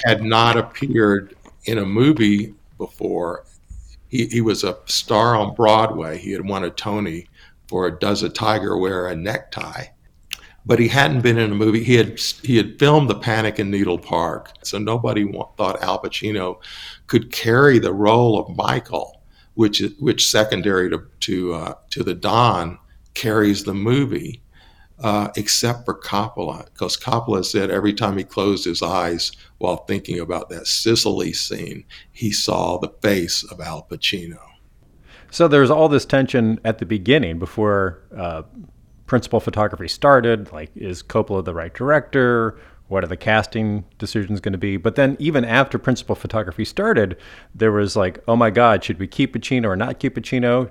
had 0.05 0.23
not 0.23 0.57
appeared 0.57 1.35
in 1.65 1.79
a 1.79 1.85
movie 1.85 2.55
before. 2.79 3.45
He, 4.09 4.27
he 4.27 4.41
was 4.41 4.65
a 4.65 4.77
star 4.87 5.37
on 5.37 5.55
Broadway. 5.55 6.19
He 6.19 6.33
had 6.33 6.47
won 6.47 6.65
a 6.65 6.71
Tony 6.71 7.29
for 7.69 7.91
Does 7.91 8.23
a 8.23 8.29
Tiger 8.29 8.77
Wear 8.77 9.07
a 9.07 9.17
Necktie? 9.17 9.87
But 10.67 10.79
he 10.79 10.89
hadn't 10.89 11.23
been 11.23 11.39
in 11.39 11.53
a 11.53 11.55
movie. 11.55 11.83
He 11.83 11.95
had 11.95 12.19
he 12.19 12.57
had 12.57 12.79
filmed 12.79 13.09
The 13.09 13.19
Panic 13.19 13.59
in 13.59 13.71
Needle 13.71 13.99
Park, 13.99 14.53
so 14.63 14.79
nobody 14.79 15.31
thought 15.57 15.83
Al 15.83 16.03
Pacino 16.03 16.59
could 17.11 17.33
carry 17.33 17.81
the 17.81 17.93
role 17.93 18.39
of 18.39 18.57
Michael, 18.57 19.21
which 19.55 19.83
which 19.99 20.31
secondary 20.31 20.89
to 20.89 21.03
to 21.19 21.53
uh, 21.55 21.75
to 21.91 22.05
the 22.05 22.15
Don 22.15 22.79
carries 23.15 23.65
the 23.65 23.75
movie, 23.75 24.41
uh, 25.01 25.29
except 25.37 25.85
for 25.85 26.01
Coppola, 26.01 26.67
because 26.67 26.97
Coppola 26.97 27.45
said 27.45 27.69
every 27.69 27.93
time 27.93 28.17
he 28.17 28.23
closed 28.23 28.65
his 28.65 28.81
eyes 28.81 29.33
while 29.59 29.79
thinking 29.79 30.21
about 30.21 30.51
that 30.51 30.69
Sicily 30.69 31.33
scene, 31.33 31.85
he 32.13 32.31
saw 32.31 32.79
the 32.79 32.95
face 33.03 33.43
of 33.43 33.61
Al 33.61 33.83
Pacino. 33.91 34.39
So 35.33 35.49
there's 35.49 35.71
all 35.71 35.89
this 35.89 36.05
tension 36.05 36.61
at 36.65 36.79
the 36.79 36.87
beginning 36.87 37.41
before 37.41 38.03
uh, 38.17 38.43
principal 39.07 39.41
photography 39.41 39.89
started. 39.89 40.53
Like, 40.53 40.71
is 40.77 41.03
Coppola 41.03 41.45
the 41.45 41.55
right 41.55 41.75
director? 41.75 42.57
What 42.91 43.05
are 43.05 43.07
the 43.07 43.17
casting 43.17 43.85
decisions 43.99 44.41
going 44.41 44.53
to 44.53 44.59
be? 44.59 44.77
But 44.77 44.97
then, 44.97 45.17
even 45.21 45.45
after 45.45 45.79
principal 45.79 46.17
photography 46.17 46.65
started, 46.65 47.17
there 47.55 47.71
was 47.71 47.95
like, 47.95 48.19
oh 48.27 48.35
my 48.35 48.51
God, 48.51 48.83
should 48.83 48.99
we 48.99 49.07
keep 49.07 49.33
Pacino 49.33 49.67
or 49.67 49.77
not 49.77 50.01
keep 50.01 50.17
Pacino? 50.17 50.69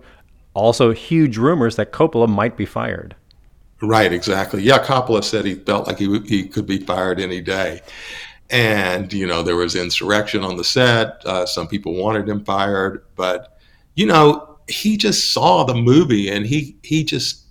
Also, 0.53 0.91
huge 0.91 1.37
rumors 1.37 1.77
that 1.77 1.93
Coppola 1.93 2.27
might 2.27 2.57
be 2.57 2.65
fired. 2.65 3.15
Right, 3.81 4.11
exactly. 4.11 4.61
Yeah, 4.61 4.83
Coppola 4.83 5.23
said 5.23 5.45
he 5.45 5.55
felt 5.55 5.87
like 5.87 5.97
he 5.97 6.19
he 6.25 6.45
could 6.45 6.65
be 6.65 6.79
fired 6.79 7.21
any 7.21 7.39
day, 7.39 7.79
and 8.49 9.13
you 9.13 9.25
know 9.25 9.41
there 9.41 9.55
was 9.55 9.73
insurrection 9.75 10.43
on 10.43 10.57
the 10.57 10.65
set. 10.65 11.25
Uh, 11.25 11.45
some 11.45 11.69
people 11.69 11.93
wanted 11.93 12.27
him 12.27 12.43
fired, 12.43 13.05
but 13.15 13.57
you 13.95 14.05
know 14.05 14.59
he 14.67 14.97
just 14.97 15.31
saw 15.31 15.63
the 15.63 15.73
movie 15.73 16.29
and 16.29 16.45
he 16.45 16.75
he 16.83 17.05
just 17.05 17.45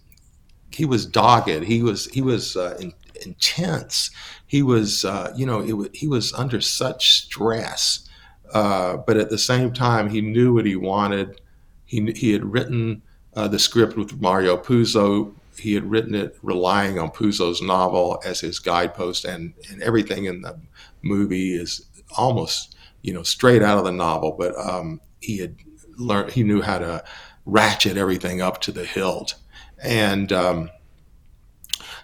he 0.70 0.84
was 0.84 1.06
dogged. 1.06 1.64
He 1.64 1.82
was 1.82 2.06
he 2.06 2.20
was 2.20 2.56
uh, 2.56 2.76
in, 2.78 2.92
intense. 3.24 4.10
He 4.46 4.62
was 4.62 5.04
uh, 5.04 5.32
you 5.36 5.46
know 5.46 5.88
he 5.92 6.06
was 6.06 6.32
under 6.32 6.60
such 6.60 7.22
stress, 7.22 8.08
uh, 8.52 8.98
but 8.98 9.16
at 9.16 9.30
the 9.30 9.38
same 9.38 9.72
time 9.72 10.10
he 10.10 10.20
knew 10.20 10.54
what 10.54 10.66
he 10.66 10.76
wanted. 10.76 11.40
He 11.84 12.12
he 12.12 12.32
had 12.32 12.52
written 12.52 13.02
uh, 13.34 13.48
the 13.48 13.58
script 13.58 13.96
with 13.96 14.20
Mario 14.20 14.56
Puzo. 14.56 15.34
He 15.58 15.74
had 15.74 15.90
written 15.90 16.14
it 16.14 16.36
relying 16.42 16.98
on 16.98 17.10
Puzo's 17.10 17.60
novel 17.60 18.20
as 18.24 18.40
his 18.40 18.58
guidepost, 18.58 19.24
and 19.24 19.54
and 19.70 19.82
everything 19.82 20.24
in 20.24 20.42
the 20.42 20.58
movie 21.02 21.54
is 21.54 21.86
almost 22.16 22.74
you 23.02 23.12
know 23.12 23.22
straight 23.22 23.62
out 23.62 23.78
of 23.78 23.84
the 23.84 23.92
novel. 23.92 24.32
But 24.38 24.56
um, 24.58 25.00
he 25.20 25.38
had 25.38 25.56
learned 25.96 26.32
he 26.32 26.42
knew 26.42 26.62
how 26.62 26.78
to 26.78 27.04
ratchet 27.44 27.96
everything 27.96 28.42
up 28.42 28.60
to 28.60 28.70
the 28.70 28.84
hilt 28.84 29.34
and 29.82 30.32
um, 30.32 30.70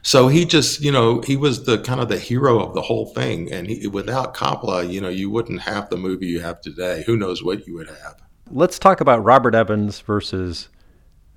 so 0.04 0.28
he 0.28 0.44
just 0.44 0.80
you 0.80 0.92
know 0.92 1.20
he 1.22 1.34
was 1.34 1.64
the 1.64 1.78
kind 1.78 2.00
of 2.00 2.08
the 2.08 2.18
hero 2.18 2.60
of 2.60 2.74
the 2.74 2.82
whole 2.82 3.06
thing 3.06 3.50
and 3.52 3.66
he, 3.66 3.88
without 3.88 4.34
coppola 4.34 4.88
you 4.88 5.00
know 5.00 5.08
you 5.08 5.28
wouldn't 5.28 5.60
have 5.62 5.90
the 5.90 5.96
movie 5.96 6.26
you 6.26 6.40
have 6.40 6.60
today 6.60 7.02
who 7.06 7.16
knows 7.16 7.42
what 7.42 7.66
you 7.66 7.74
would 7.74 7.88
have 7.88 8.22
let's 8.50 8.78
talk 8.78 9.00
about 9.00 9.24
robert 9.24 9.54
evans 9.54 10.00
versus 10.00 10.68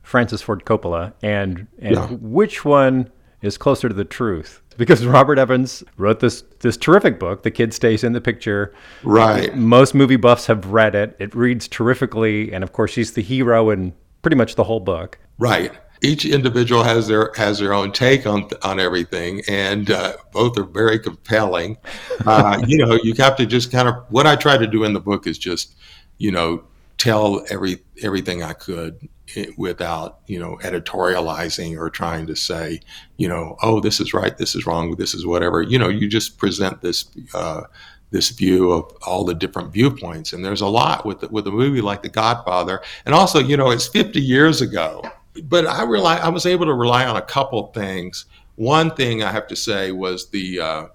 francis 0.03 0.41
ford 0.41 0.63
coppola 0.65 1.13
and 1.23 1.65
and 1.80 1.95
yeah. 1.95 2.08
which 2.08 2.63
one 2.63 3.10
is 3.41 3.58
closer 3.58 3.88
to 3.88 3.95
the 3.95 4.06
truth 4.06 4.62
because 4.77 5.06
Robert 5.08 5.39
Evans 5.39 5.84
wrote 5.97 6.19
this 6.19 6.43
this 6.60 6.75
terrific 6.75 7.19
book. 7.19 7.43
The 7.43 7.51
kid 7.51 7.71
stays 7.71 8.03
in 8.03 8.13
the 8.13 8.21
picture. 8.21 8.73
Right. 9.03 9.56
Most 9.56 9.93
movie 9.93 10.15
buffs 10.15 10.47
have 10.47 10.71
read 10.71 10.95
it. 10.95 11.15
It 11.19 11.36
reads 11.36 11.67
terrifically, 11.67 12.51
and 12.51 12.63
of 12.63 12.73
course, 12.73 12.91
she's 12.91 13.13
the 13.13 13.21
hero 13.21 13.69
in 13.69 13.93
pretty 14.21 14.38
much 14.38 14.56
the 14.56 14.63
whole 14.63 14.80
book. 14.80 15.19
Right 15.39 15.71
each 16.02 16.26
individual 16.26 16.84
has 16.84 17.08
their 17.08 17.32
has 17.36 17.60
their 17.60 17.74
own 17.74 17.92
take 17.92 18.26
on 18.26 18.50
on 18.64 18.80
everything, 18.80 19.42
and 19.48 19.90
uh, 19.90 20.18
both 20.32 20.58
are 20.58 20.64
very 20.64 21.00
compelling. 21.00 21.78
Uh, 22.26 22.62
you 22.68 22.78
know, 22.78 23.00
you 23.04 23.14
have 23.16 23.36
to 23.38 23.46
just 23.46 23.72
kind 23.72 23.88
of 23.88 23.96
what 24.10 24.28
I 24.28 24.36
try 24.36 24.58
to 24.58 24.68
do 24.68 24.84
in 24.84 24.94
the 24.94 25.00
book 25.00 25.28
is 25.28 25.38
just, 25.38 25.76
you 26.18 26.32
know, 26.32 26.64
tell 26.98 27.44
every 27.50 27.84
everything 28.04 28.44
I 28.44 28.54
could 28.54 29.08
eh, 29.36 29.48
without 29.58 30.20
you 30.28 30.40
know 30.40 30.58
editorializing 30.62 31.78
or 31.78 31.90
trying 31.90 32.28
to 32.28 32.36
say, 32.36 32.82
you 33.18 33.28
know, 33.28 33.58
oh, 33.62 33.80
this 33.80 34.00
is 34.00 34.14
right, 34.14 34.38
this 34.38 34.56
is 34.56 34.66
wrong, 34.66 34.96
this 34.96 35.14
is 35.14 35.26
whatever. 35.26 35.62
You 35.62 35.80
know, 35.80 35.90
you 35.90 36.08
just 36.08 36.38
present 36.38 36.82
this. 36.82 37.06
Uh, 37.34 37.64
this 38.10 38.30
view 38.30 38.72
of 38.72 38.90
all 39.06 39.26
the 39.26 39.34
different 39.34 39.74
viewpoints, 39.74 40.32
and 40.32 40.44
there's 40.44 40.62
a 40.62 40.68
lot 40.68 41.06
with 41.06 41.20
the, 41.20 41.28
with 41.28 41.46
a 41.46 41.52
movie 41.52 41.82
like 41.82 42.02
The 42.04 42.08
Godfather, 42.08 42.82
and 43.06 43.14
also, 43.14 43.40
you 43.40 43.58
know, 43.58 43.70
it's 43.70 43.86
50 43.86 44.22
years 44.22 44.62
ago, 44.62 45.04
but 45.43 45.67
I 45.67 45.84
rely, 45.84 46.17
I 46.17 46.30
was 46.30 46.45
able 46.45 46.65
to 46.65 46.73
rely 46.73 47.06
on 47.06 47.15
a 47.15 47.21
couple 47.21 47.67
things. 47.67 48.26
One 48.56 48.95
thing 48.95 49.23
I 49.23 49.32
have 49.32 49.47
to 49.47 49.56
say 49.56 49.91
was 49.91 50.30
the 50.30 50.60
uh, 50.60 50.88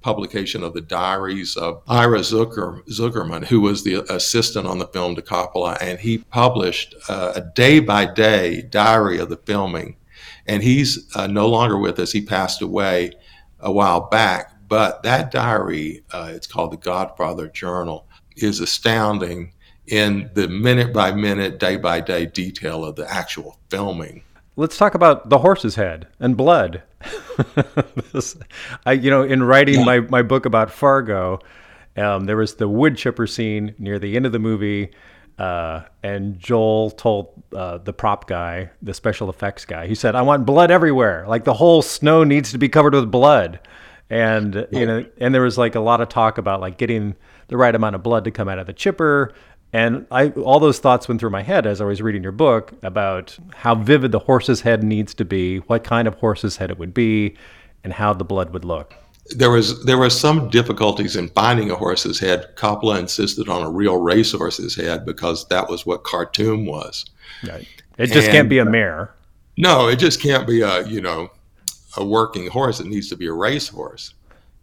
publication 0.00 0.62
of 0.62 0.74
the 0.74 0.80
diaries 0.80 1.56
of 1.56 1.82
Ira 1.86 2.20
Zucker, 2.20 2.86
Zuckerman, 2.88 3.44
who 3.44 3.60
was 3.60 3.84
the 3.84 4.02
assistant 4.12 4.66
on 4.66 4.78
the 4.78 4.86
film 4.86 5.14
to 5.16 5.22
Coppola, 5.22 5.76
and 5.80 5.98
he 5.98 6.18
published 6.18 6.94
uh, 7.08 7.32
a 7.36 7.40
day 7.40 7.80
by 7.80 8.06
day 8.06 8.62
diary 8.62 9.18
of 9.18 9.28
the 9.28 9.36
filming. 9.36 9.96
And 10.46 10.62
he's 10.62 11.14
uh, 11.14 11.26
no 11.26 11.48
longer 11.48 11.78
with 11.78 11.98
us. 11.98 12.12
He 12.12 12.22
passed 12.22 12.62
away 12.62 13.12
a 13.60 13.70
while 13.70 14.08
back. 14.08 14.54
But 14.68 15.02
that 15.02 15.30
diary, 15.30 16.04
uh, 16.12 16.30
it's 16.32 16.46
called 16.46 16.72
the 16.72 16.76
Godfather 16.76 17.48
Journal, 17.48 18.06
is 18.36 18.60
astounding 18.60 19.52
in 19.90 20.30
the 20.34 20.48
minute 20.48 20.92
by 20.92 21.12
minute, 21.12 21.58
day 21.58 21.76
by 21.76 22.00
day 22.00 22.26
detail 22.26 22.84
of 22.84 22.96
the 22.96 23.10
actual 23.10 23.58
filming. 23.68 24.22
Let's 24.56 24.76
talk 24.76 24.94
about 24.94 25.28
the 25.28 25.38
horse's 25.38 25.74
head 25.74 26.06
and 26.18 26.36
blood. 26.36 26.82
this, 28.12 28.36
I, 28.84 28.92
you 28.92 29.10
know, 29.10 29.22
in 29.22 29.42
writing 29.42 29.84
my, 29.84 30.00
my 30.00 30.22
book 30.22 30.44
about 30.44 30.70
Fargo, 30.70 31.40
um, 31.96 32.26
there 32.26 32.36
was 32.36 32.54
the 32.54 32.68
wood 32.68 32.96
chipper 32.96 33.26
scene 33.26 33.74
near 33.78 33.98
the 33.98 34.16
end 34.16 34.26
of 34.26 34.32
the 34.32 34.38
movie. 34.38 34.90
Uh, 35.38 35.84
and 36.02 36.38
Joel 36.38 36.90
told 36.90 37.42
uh, 37.54 37.78
the 37.78 37.94
prop 37.94 38.28
guy, 38.28 38.70
the 38.82 38.92
special 38.92 39.30
effects 39.30 39.64
guy, 39.64 39.86
he 39.86 39.94
said, 39.94 40.14
"I 40.14 40.20
want 40.20 40.44
blood 40.44 40.70
everywhere. 40.70 41.24
Like 41.26 41.44
the 41.44 41.54
whole 41.54 41.80
snow 41.80 42.24
needs 42.24 42.52
to 42.52 42.58
be 42.58 42.68
covered 42.68 42.94
with 42.94 43.10
blood." 43.10 43.58
And 44.10 44.66
you 44.70 44.84
know, 44.84 45.06
and 45.18 45.34
there 45.34 45.40
was 45.40 45.56
like 45.56 45.76
a 45.76 45.80
lot 45.80 46.02
of 46.02 46.10
talk 46.10 46.36
about 46.36 46.60
like 46.60 46.76
getting 46.76 47.14
the 47.48 47.56
right 47.56 47.74
amount 47.74 47.94
of 47.94 48.02
blood 48.02 48.24
to 48.24 48.30
come 48.30 48.48
out 48.48 48.58
of 48.58 48.66
the 48.66 48.72
chipper, 48.74 49.32
and 49.72 50.06
I, 50.10 50.30
all 50.30 50.58
those 50.58 50.80
thoughts 50.80 51.06
went 51.06 51.20
through 51.20 51.30
my 51.30 51.42
head 51.42 51.66
as 51.66 51.80
I 51.80 51.84
was 51.84 52.02
reading 52.02 52.22
your 52.22 52.32
book 52.32 52.72
about 52.82 53.38
how 53.54 53.76
vivid 53.76 54.10
the 54.10 54.18
horse's 54.18 54.62
head 54.62 54.82
needs 54.82 55.14
to 55.14 55.24
be, 55.24 55.58
what 55.58 55.84
kind 55.84 56.08
of 56.08 56.14
horse's 56.14 56.56
head 56.56 56.70
it 56.70 56.78
would 56.78 56.92
be, 56.92 57.36
and 57.84 57.92
how 57.92 58.12
the 58.12 58.24
blood 58.24 58.52
would 58.52 58.64
look. 58.64 58.94
There 59.36 59.50
was 59.50 59.84
there 59.84 59.98
were 59.98 60.10
some 60.10 60.48
difficulties 60.48 61.14
in 61.14 61.28
finding 61.28 61.70
a 61.70 61.76
horse's 61.76 62.18
head. 62.18 62.48
Coppola 62.56 62.98
insisted 62.98 63.48
on 63.48 63.62
a 63.62 63.70
real 63.70 63.96
racehorse's 63.96 64.74
head 64.74 65.06
because 65.06 65.46
that 65.48 65.68
was 65.68 65.86
what 65.86 66.02
Khartoum 66.02 66.66
was. 66.66 67.04
Right. 67.46 67.68
It 67.96 68.08
just 68.08 68.26
and, 68.26 68.32
can't 68.32 68.48
be 68.48 68.58
a 68.58 68.66
uh, 68.66 68.70
mare. 68.70 69.14
No, 69.56 69.86
it 69.86 69.96
just 69.96 70.20
can't 70.20 70.48
be 70.48 70.62
a 70.62 70.84
you 70.88 71.00
know 71.00 71.30
a 71.96 72.04
working 72.04 72.48
horse. 72.48 72.80
It 72.80 72.86
needs 72.86 73.08
to 73.10 73.16
be 73.16 73.28
a 73.28 73.32
racehorse. 73.32 74.14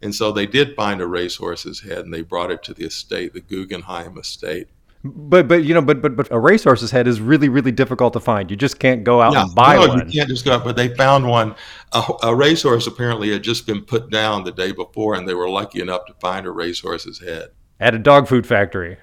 And 0.02 0.14
so 0.14 0.32
they 0.32 0.46
did 0.46 0.76
find 0.76 1.00
a 1.00 1.06
racehorse's 1.06 1.80
head, 1.80 2.00
and 2.00 2.12
they 2.12 2.22
brought 2.22 2.50
it 2.50 2.62
to 2.64 2.74
the 2.74 2.84
estate, 2.84 3.32
the 3.32 3.40
Guggenheim 3.40 4.16
estate 4.18 4.68
but 5.14 5.48
but 5.48 5.64
you 5.64 5.74
know 5.74 5.82
but 5.82 6.00
but 6.00 6.16
but 6.16 6.30
a 6.30 6.38
racehorse's 6.38 6.90
head 6.90 7.06
is 7.06 7.20
really 7.20 7.48
really 7.48 7.72
difficult 7.72 8.12
to 8.12 8.20
find. 8.20 8.50
You 8.50 8.56
just 8.56 8.78
can't 8.78 9.04
go 9.04 9.20
out 9.20 9.36
and 9.36 9.54
buy 9.54 9.76
no, 9.76 9.88
one. 9.88 10.10
you 10.10 10.20
can't 10.20 10.28
just 10.28 10.44
go 10.44 10.52
out. 10.52 10.64
But 10.64 10.76
they 10.76 10.94
found 10.94 11.26
one. 11.26 11.54
A, 11.92 12.02
a, 12.24 12.34
racehorse 12.34 12.86
apparently 12.86 13.30
had 13.30 13.42
just 13.42 13.66
been 13.66 13.82
put 13.82 14.10
down 14.10 14.44
the 14.44 14.52
day 14.52 14.72
before, 14.72 15.14
and 15.14 15.26
they 15.26 15.34
were 15.34 15.48
lucky 15.48 15.80
enough 15.80 16.04
to 16.06 16.14
find 16.14 16.46
a 16.46 16.50
racehorse's 16.50 17.18
head 17.20 17.50
at 17.80 17.94
a 17.94 17.98
dog 17.98 18.28
food 18.28 18.46
factory. 18.46 18.98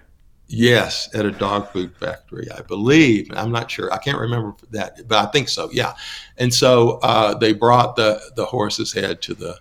Yes, 0.47 1.09
at 1.15 1.25
a 1.25 1.31
dog 1.31 1.71
food 1.71 1.95
factory, 1.97 2.47
I 2.55 2.61
believe. 2.61 3.29
I'm 3.33 3.51
not 3.51 3.71
sure. 3.71 3.91
I 3.91 3.97
can't 3.97 4.19
remember 4.19 4.55
that, 4.71 5.07
but 5.07 5.27
I 5.27 5.31
think 5.31 5.49
so. 5.49 5.69
Yeah, 5.71 5.93
and 6.37 6.53
so 6.53 6.99
uh, 7.01 7.33
they 7.33 7.53
brought 7.53 7.95
the 7.95 8.21
the 8.35 8.45
horse's 8.45 8.93
head 8.93 9.21
to 9.23 9.33
the 9.33 9.57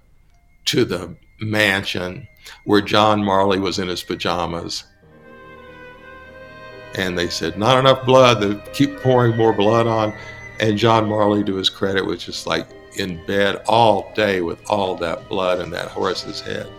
to 0.67 0.85
the 0.85 1.17
mansion 1.41 2.29
where 2.65 2.81
John 2.81 3.25
Marley 3.25 3.59
was 3.59 3.79
in 3.79 3.89
his 3.89 4.03
pajamas 4.03 4.85
and 6.95 7.19
they 7.19 7.29
said 7.29 7.59
not 7.59 7.79
enough 7.79 8.05
blood. 8.05 8.41
They 8.41 8.73
keep 8.73 8.97
pouring 8.99 9.37
more 9.37 9.53
blood 9.53 9.87
on, 9.87 10.15
and 10.61 10.79
John 10.79 11.09
Marley, 11.09 11.45
to 11.45 11.55
his 11.57 11.69
credit, 11.69 12.05
was 12.05 12.25
just 12.25 12.47
like 12.47 12.67
in 12.97 13.25
bed 13.27 13.63
all 13.67 14.13
day 14.15 14.41
with 14.41 14.61
all 14.71 14.95
that 14.97 15.29
blood 15.29 15.61
in 15.61 15.71
that 15.71 15.89
horse's 15.89 16.41
head. 16.41 16.71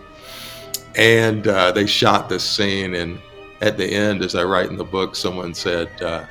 And 0.96 1.48
uh, 1.48 1.72
they 1.72 1.86
shot 1.86 2.30
this 2.30 2.44
scene, 2.44 2.96
and 2.96 3.20
at 3.62 3.78
the 3.78 3.86
end, 3.86 4.24
as 4.24 4.36
I 4.36 4.44
write 4.44 4.70
in 4.70 4.78
the 4.78 4.86
book, 4.86 5.16
someone 5.16 5.54
said, 5.54 5.90
uh, 6.02 6.26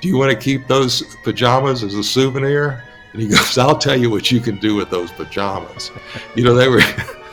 "Do 0.00 0.08
you 0.08 0.18
want 0.18 0.30
to 0.30 0.36
keep 0.36 0.66
those 0.66 1.02
pajamas 1.24 1.82
as 1.82 1.94
a 1.94 2.04
souvenir?" 2.04 2.84
And 3.12 3.22
he 3.22 3.28
goes, 3.34 3.56
"I'll 3.56 3.78
tell 3.78 3.96
you 3.96 4.10
what 4.10 4.30
you 4.30 4.40
can 4.40 4.58
do 4.58 4.74
with 4.74 4.90
those 4.90 5.10
pajamas." 5.12 5.90
You 6.34 6.44
know, 6.44 6.54
they 6.54 6.68
were 6.68 6.82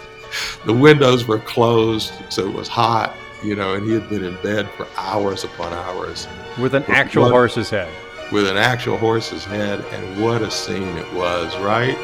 the 0.65 0.73
windows 0.73 1.27
were 1.27 1.39
closed, 1.39 2.13
so 2.29 2.47
it 2.47 2.53
was 2.53 2.69
hot 2.69 3.13
you 3.43 3.55
know, 3.55 3.75
and 3.75 3.85
he 3.85 3.93
had 3.93 4.09
been 4.09 4.23
in 4.23 4.35
bed 4.41 4.69
for 4.77 4.87
hours 4.97 5.43
upon 5.43 5.73
hours. 5.73 6.27
With 6.59 6.73
an 6.73 6.83
with 6.83 6.89
actual 6.89 7.29
horse's 7.29 7.69
head. 7.69 7.89
With 8.31 8.47
an 8.47 8.57
actual 8.57 8.97
horse's 8.97 9.45
head, 9.45 9.83
and 9.91 10.21
what 10.21 10.41
a 10.41 10.51
scene 10.51 10.97
it 10.97 11.13
was, 11.13 11.55
right? 11.59 11.97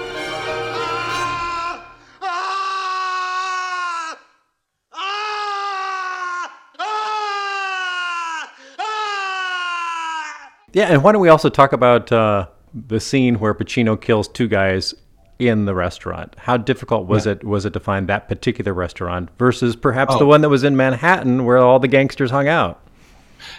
Yeah, 10.74 10.88
and 10.88 11.04
why 11.04 11.12
don't 11.12 11.22
we 11.22 11.30
also 11.30 11.50
talk 11.50 11.72
about 11.72 12.12
uh, 12.12 12.48
the 12.74 13.00
scene 13.00 13.38
where 13.38 13.54
Pacino 13.54 14.00
kills 14.00 14.28
two 14.28 14.48
guys 14.48 14.96
in 15.40 15.66
the 15.66 15.74
restaurant. 15.74 16.36
How 16.38 16.58
difficult 16.58 17.08
was 17.08 17.26
yeah. 17.26 17.34
it 17.34 17.44
was 17.44 17.66
it 17.66 17.74
to 17.74 17.80
find 17.80 18.08
that 18.08 18.28
particular 18.28 18.74
restaurant 18.74 19.30
versus 19.38 19.76
perhaps 19.76 20.14
oh. 20.16 20.20
the 20.20 20.26
one 20.26 20.42
that 20.42 20.50
was 20.50 20.64
in 20.64 20.76
Manhattan 20.76 21.46
where 21.46 21.58
all 21.58 21.80
the 21.80 21.88
gangsters 21.88 22.32
hung 22.32 22.48
out? 22.48 22.80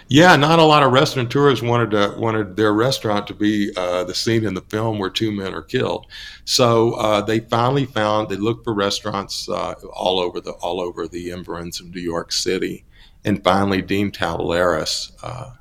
Yeah, 0.07 0.35
not 0.35 0.59
a 0.59 0.63
lot 0.63 0.83
of 0.83 0.91
restaurateurs 0.91 1.61
wanted 1.61 1.91
to 1.91 2.15
wanted 2.17 2.55
their 2.55 2.73
restaurant 2.73 3.27
to 3.27 3.33
be 3.33 3.71
uh, 3.75 4.03
the 4.03 4.15
scene 4.15 4.45
in 4.45 4.53
the 4.53 4.61
film 4.61 4.99
where 4.99 5.09
two 5.09 5.31
men 5.31 5.53
are 5.53 5.61
killed. 5.61 6.07
So 6.45 6.93
uh, 6.93 7.21
they 7.21 7.39
finally 7.39 7.85
found 7.85 8.29
they 8.29 8.35
looked 8.35 8.63
for 8.63 8.73
restaurants 8.73 9.49
uh, 9.49 9.73
all 9.93 10.19
over 10.19 10.39
the 10.39 10.51
all 10.53 10.79
over 10.79 11.07
the 11.07 11.31
environs 11.31 11.79
of 11.79 11.93
New 11.93 12.01
York 12.01 12.31
City, 12.31 12.85
and 13.23 13.43
finally 13.43 13.81
Dean 13.81 14.11
Tavoularis, 14.11 15.11
uh, 15.23 15.51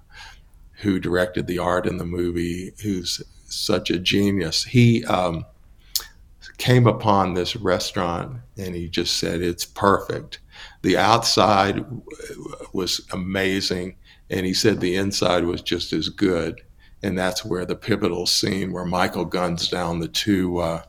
who 0.73 0.99
directed 0.99 1.47
the 1.47 1.59
art 1.59 1.87
in 1.87 1.99
the 1.99 2.05
movie, 2.05 2.73
who's 2.83 3.23
such 3.47 3.91
a 3.91 3.99
genius. 3.99 4.65
He 4.65 5.05
um, 5.07 5.45
came 6.59 6.87
upon 6.87 7.35
this 7.35 7.57
restaurant 7.57 8.39
and 8.57 8.75
he 8.75 8.89
just 8.89 9.19
said, 9.19 9.43
It's 9.43 9.65
perfect. 9.65 10.41
The 10.83 10.97
outside 10.97 11.85
was 12.73 13.01
amazing. 13.13 13.97
And 14.31 14.47
he 14.47 14.55
said 14.55 14.81
the 14.81 14.97
inside 14.97 15.45
was 15.45 15.63
just 15.63 15.93
as 15.93 16.09
good. 16.09 16.61
and 17.05 17.19
that's 17.19 17.45
where 17.45 17.67
the 17.67 17.77
pivotal 17.77 18.25
scene 18.25 18.73
where 18.73 18.87
Michael 18.87 19.27
guns 19.27 19.69
down 19.69 20.01
the 20.01 20.09
two 20.09 20.59
uh, 20.59 20.83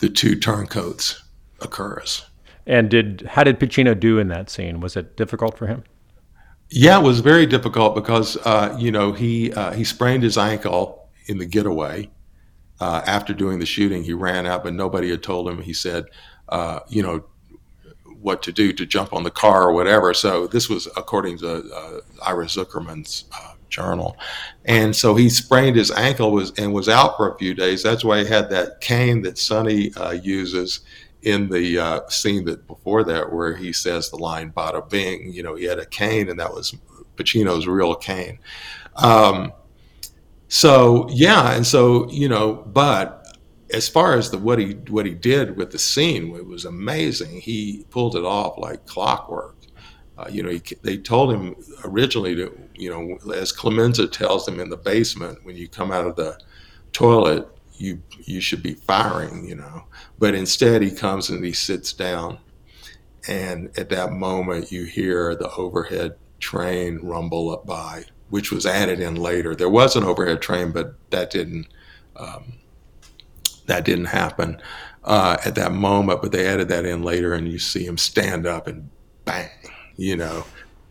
the 0.00 0.08
two 0.10 0.34
turncoats 0.38 1.22
occurs. 1.60 2.24
And 2.66 2.90
did 2.90 3.28
how 3.30 3.44
did 3.44 3.60
Pacino 3.60 3.98
do 3.98 4.18
in 4.18 4.28
that 4.28 4.50
scene? 4.50 4.80
Was 4.80 4.96
it 4.96 5.16
difficult 5.16 5.56
for 5.56 5.66
him? 5.66 5.84
Yeah, 6.70 6.98
it 6.98 7.04
was 7.04 7.20
very 7.20 7.46
difficult 7.46 7.94
because 7.94 8.36
uh, 8.38 8.76
you 8.78 8.90
know 8.90 9.12
he 9.12 9.52
uh, 9.52 9.72
he 9.72 9.84
sprained 9.84 10.22
his 10.22 10.36
ankle 10.36 11.08
in 11.26 11.38
the 11.38 11.46
getaway. 11.46 12.10
Uh, 12.84 13.02
after 13.06 13.32
doing 13.32 13.58
the 13.58 13.64
shooting, 13.64 14.04
he 14.04 14.12
ran 14.12 14.44
out, 14.44 14.62
but 14.62 14.74
nobody 14.74 15.08
had 15.08 15.22
told 15.22 15.48
him. 15.48 15.62
He 15.62 15.72
said, 15.72 16.04
uh, 16.50 16.80
you 16.86 17.02
know, 17.02 17.24
what 18.20 18.42
to 18.42 18.52
do 18.52 18.74
to 18.74 18.84
jump 18.84 19.14
on 19.14 19.22
the 19.22 19.30
car 19.30 19.62
or 19.62 19.72
whatever. 19.72 20.12
So 20.12 20.46
this 20.46 20.68
was 20.68 20.86
according 20.94 21.38
to 21.38 21.66
uh, 21.74 22.00
Ira 22.26 22.44
Zuckerman's 22.44 23.24
uh, 23.32 23.54
journal, 23.70 24.18
and 24.66 24.94
so 24.94 25.14
he 25.14 25.30
sprained 25.30 25.76
his 25.76 25.90
ankle 25.92 26.30
was 26.30 26.52
and 26.58 26.74
was 26.74 26.90
out 26.90 27.16
for 27.16 27.32
a 27.32 27.38
few 27.38 27.54
days. 27.54 27.82
That's 27.82 28.04
why 28.04 28.18
he 28.18 28.26
had 28.26 28.50
that 28.50 28.82
cane 28.82 29.22
that 29.22 29.38
Sonny 29.38 29.90
uses 30.22 30.80
in 31.22 31.48
the 31.48 31.78
uh, 31.78 32.08
scene 32.10 32.44
that 32.44 32.66
before 32.66 33.02
that 33.04 33.32
where 33.32 33.56
he 33.56 33.72
says 33.72 34.10
the 34.10 34.18
line 34.18 34.52
"Bada 34.52 34.86
Bing," 34.90 35.32
you 35.32 35.42
know, 35.42 35.54
he 35.54 35.64
had 35.64 35.78
a 35.78 35.86
cane, 35.86 36.28
and 36.28 36.38
that 36.38 36.52
was 36.52 36.76
Pacino's 37.16 37.66
real 37.66 37.94
cane. 37.94 38.40
Um, 38.96 39.54
so 40.54 41.08
yeah, 41.10 41.54
and 41.56 41.66
so 41.66 42.08
you 42.10 42.28
know, 42.28 42.54
but 42.54 43.36
as 43.72 43.88
far 43.88 44.14
as 44.16 44.30
the 44.30 44.38
what 44.38 44.60
he 44.60 44.74
what 44.88 45.04
he 45.04 45.12
did 45.12 45.56
with 45.56 45.72
the 45.72 45.80
scene, 45.80 46.32
it 46.36 46.46
was 46.46 46.64
amazing. 46.64 47.40
He 47.40 47.84
pulled 47.90 48.14
it 48.14 48.24
off 48.24 48.56
like 48.56 48.86
clockwork. 48.86 49.56
Uh, 50.16 50.28
you 50.30 50.44
know, 50.44 50.50
he, 50.50 50.62
they 50.82 50.96
told 50.96 51.32
him 51.34 51.56
originally 51.84 52.36
to, 52.36 52.56
you 52.76 52.88
know, 52.88 53.32
as 53.34 53.50
Clemenza 53.50 54.06
tells 54.06 54.46
him 54.46 54.60
in 54.60 54.68
the 54.68 54.76
basement 54.76 55.44
when 55.44 55.56
you 55.56 55.66
come 55.66 55.90
out 55.90 56.06
of 56.06 56.14
the 56.14 56.38
toilet, 56.92 57.48
you 57.72 58.00
you 58.22 58.40
should 58.40 58.62
be 58.62 58.74
firing, 58.74 59.48
you 59.48 59.56
know. 59.56 59.82
But 60.20 60.36
instead, 60.36 60.82
he 60.82 60.92
comes 60.92 61.30
and 61.30 61.44
he 61.44 61.52
sits 61.52 61.92
down, 61.92 62.38
and 63.26 63.76
at 63.76 63.88
that 63.88 64.12
moment, 64.12 64.70
you 64.70 64.84
hear 64.84 65.34
the 65.34 65.50
overhead 65.56 66.14
train 66.38 67.00
rumble 67.02 67.50
up 67.50 67.66
by, 67.66 68.04
which 68.30 68.50
was 68.50 68.66
added 68.66 69.00
in 69.00 69.16
later. 69.16 69.54
There 69.54 69.68
was 69.68 69.96
an 69.96 70.04
overhead 70.04 70.42
train, 70.42 70.72
but 70.72 70.94
that 71.10 71.30
didn't 71.30 71.66
um, 72.16 72.54
that 73.66 73.84
didn't 73.84 74.06
happen 74.06 74.60
uh, 75.04 75.36
at 75.44 75.54
that 75.56 75.72
moment. 75.72 76.22
But 76.22 76.32
they 76.32 76.46
added 76.46 76.68
that 76.68 76.84
in 76.84 77.02
later, 77.02 77.34
and 77.34 77.48
you 77.48 77.58
see 77.58 77.86
him 77.86 77.98
stand 77.98 78.46
up 78.46 78.66
and 78.66 78.88
bang, 79.24 79.50
you 79.96 80.16
know. 80.16 80.44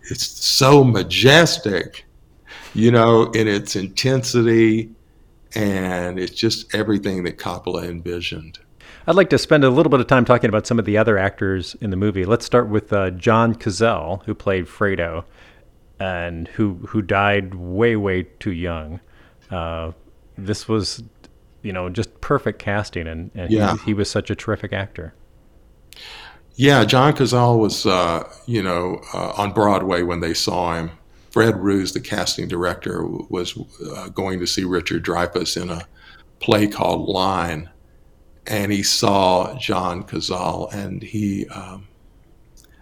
It's 0.10 0.26
so 0.26 0.84
majestic, 0.84 2.06
you 2.74 2.92
know, 2.92 3.32
in 3.32 3.48
its 3.48 3.76
intensity 3.78 4.90
and 5.56 6.20
it's 6.20 6.34
just 6.34 6.74
everything 6.74 7.24
that 7.24 7.38
Coppola 7.38 7.86
envisioned. 7.86 8.60
I'd 9.06 9.16
like 9.16 9.30
to 9.32 9.38
spend 9.38 9.64
a 9.64 9.70
little 9.70 9.90
bit 9.90 10.00
of 10.00 10.08
time 10.08 10.26
talking 10.26 10.50
about 10.50 10.66
some 10.66 10.80
of 10.80 10.86
the 10.86 10.98
other 10.98 11.18
actors 11.18 11.76
in 11.82 11.90
the 11.90 11.98
movie. 11.98 12.26
Let's 12.26 12.46
start 12.46 12.70
with 12.70 12.94
uh, 12.94 13.12
John 13.12 13.54
Cazale, 13.54 14.24
who 14.24 14.34
played 14.34 14.66
Fredo, 14.66 15.26
and 16.00 16.48
who 16.50 16.76
who 16.88 17.02
died 17.02 17.56
way 17.56 17.96
way 17.96 18.24
too 18.24 18.52
young. 18.52 19.00
Uh, 19.50 19.92
this 20.38 20.68
was, 20.68 21.04
you 21.62 21.72
know, 21.72 21.90
just 21.90 22.20
perfect 22.22 22.60
casting, 22.60 23.08
and, 23.08 23.30
and 23.36 23.52
yeah. 23.52 23.78
he, 23.78 23.86
he, 23.86 23.94
was 23.94 24.10
such 24.10 24.32
a 24.32 24.36
terrific 24.36 24.74
actor. 24.74 25.14
Yeah, 26.56 26.86
John 26.86 27.14
Cazale 27.14 27.60
was, 27.60 27.86
uh, 27.86 28.32
you 28.46 28.64
know, 28.64 29.02
uh, 29.14 29.34
on 29.38 29.54
Broadway 29.54 30.02
when 30.02 30.22
they 30.22 30.34
saw 30.34 30.76
him 30.76 30.92
Fred 31.34 31.58
Roos, 31.58 31.94
the 31.94 32.00
casting 32.00 32.48
director, 32.48 33.04
was 33.08 33.58
uh, 33.96 34.10
going 34.10 34.40
to 34.40 34.46
see 34.46 34.64
Richard 34.64 35.04
Dreyfuss 35.04 35.60
in 35.60 35.72
a 35.72 35.82
play 36.40 36.68
called 36.68 37.10
Line, 37.10 37.72
and 38.46 38.72
he 38.72 38.84
saw 38.84 39.58
John 39.58 40.04
Cazale, 40.04 40.72
and 40.72 41.02
he, 41.02 41.48
um, 41.48 41.88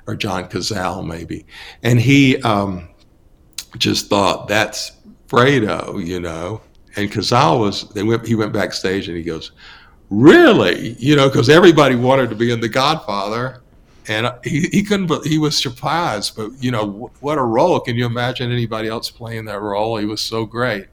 or 0.06 0.18
John 0.18 0.50
Cazale 0.50 1.06
maybe, 1.08 1.46
and 1.82 2.02
he 2.02 2.42
um, 2.42 2.90
just 3.78 4.08
thought 4.08 4.48
that's 4.48 4.94
Fredo, 5.28 6.06
you 6.06 6.20
know. 6.20 6.62
And 6.96 7.10
Cazale 7.10 7.60
was, 7.60 7.90
they 7.90 8.04
went, 8.04 8.28
he 8.28 8.36
went 8.36 8.52
backstage 8.52 9.08
and 9.08 9.16
he 9.16 9.24
goes, 9.24 9.52
really, 10.10 10.96
you 11.00 11.16
know, 11.16 11.30
because 11.30 11.50
everybody 11.50 11.96
wanted 11.96 12.30
to 12.30 12.36
be 12.36 12.52
in 12.52 12.60
The 12.60 12.70
Godfather. 12.70 13.62
And 14.08 14.34
he, 14.44 14.62
he 14.72 14.84
couldn't 14.84 15.08
But 15.08 15.26
he 15.26 15.38
was 15.38 15.56
surprised 15.62 16.36
but 16.36 16.52
you 16.60 16.72
know 16.72 17.12
what 17.20 17.38
a 17.38 17.44
role. 17.44 17.80
Can 17.80 17.96
you 17.96 18.06
imagine 18.06 18.52
anybody 18.52 18.88
else 18.88 19.12
playing 19.12 19.46
that 19.46 19.62
role? 19.62 19.98
He 19.98 20.06
was 20.06 20.22
so 20.22 20.46
great. 20.46 20.88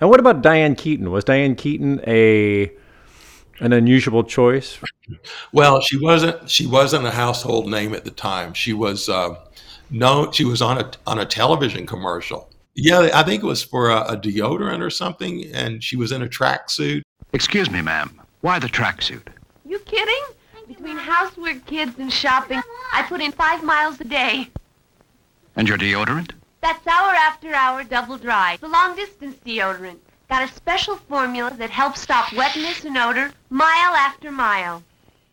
And 0.00 0.08
what 0.08 0.20
about 0.20 0.42
diane 0.42 0.74
keaton? 0.74 1.10
Was 1.10 1.24
diane 1.24 1.54
keaton 1.54 2.00
a 2.06 2.72
an 3.60 3.72
unusual 3.72 4.24
choice? 4.24 4.78
Well 5.52 5.82
she 5.82 5.98
wasn't 5.98 6.48
she 6.48 6.66
wasn't 6.66 7.06
a 7.06 7.10
household 7.10 7.68
name 7.68 7.92
at 7.92 8.04
the 8.04 8.10
time. 8.10 8.54
She 8.54 8.72
was 8.72 9.08
uh, 9.10 9.34
no 9.90 10.30
she 10.32 10.44
was 10.44 10.62
on 10.62 10.78
a 10.78 10.90
on 11.06 11.18
a 11.18 11.26
television 11.26 11.86
commercial 11.86 12.50
yeah 12.74 13.10
i 13.14 13.22
think 13.22 13.42
it 13.42 13.46
was 13.46 13.62
for 13.62 13.90
a, 13.90 14.00
a 14.12 14.16
deodorant 14.16 14.80
or 14.80 14.90
something 14.90 15.44
and 15.52 15.82
she 15.82 15.96
was 15.96 16.12
in 16.12 16.22
a 16.22 16.28
tracksuit 16.28 17.02
excuse 17.32 17.70
me 17.70 17.80
ma'am 17.80 18.20
why 18.40 18.58
the 18.58 18.66
tracksuit 18.66 19.22
you 19.66 19.78
kidding 19.80 20.24
between 20.66 20.96
housework, 20.96 21.64
kids, 21.66 21.98
and 21.98 22.12
shopping, 22.12 22.60
I 22.92 23.02
put 23.02 23.20
in 23.20 23.32
five 23.32 23.62
miles 23.62 24.00
a 24.00 24.04
day. 24.04 24.48
And 25.56 25.68
your 25.68 25.78
deodorant? 25.78 26.32
That's 26.62 26.86
hour 26.86 27.12
after 27.14 27.54
hour 27.54 27.84
double 27.84 28.18
dry. 28.18 28.56
The 28.60 28.68
long 28.68 28.96
distance 28.96 29.36
deodorant. 29.44 29.98
Got 30.30 30.48
a 30.48 30.52
special 30.52 30.96
formula 30.96 31.54
that 31.58 31.70
helps 31.70 32.00
stop 32.00 32.32
wetness 32.32 32.84
and 32.84 32.96
odor 32.96 33.32
mile 33.50 33.94
after 33.94 34.30
mile. 34.30 34.82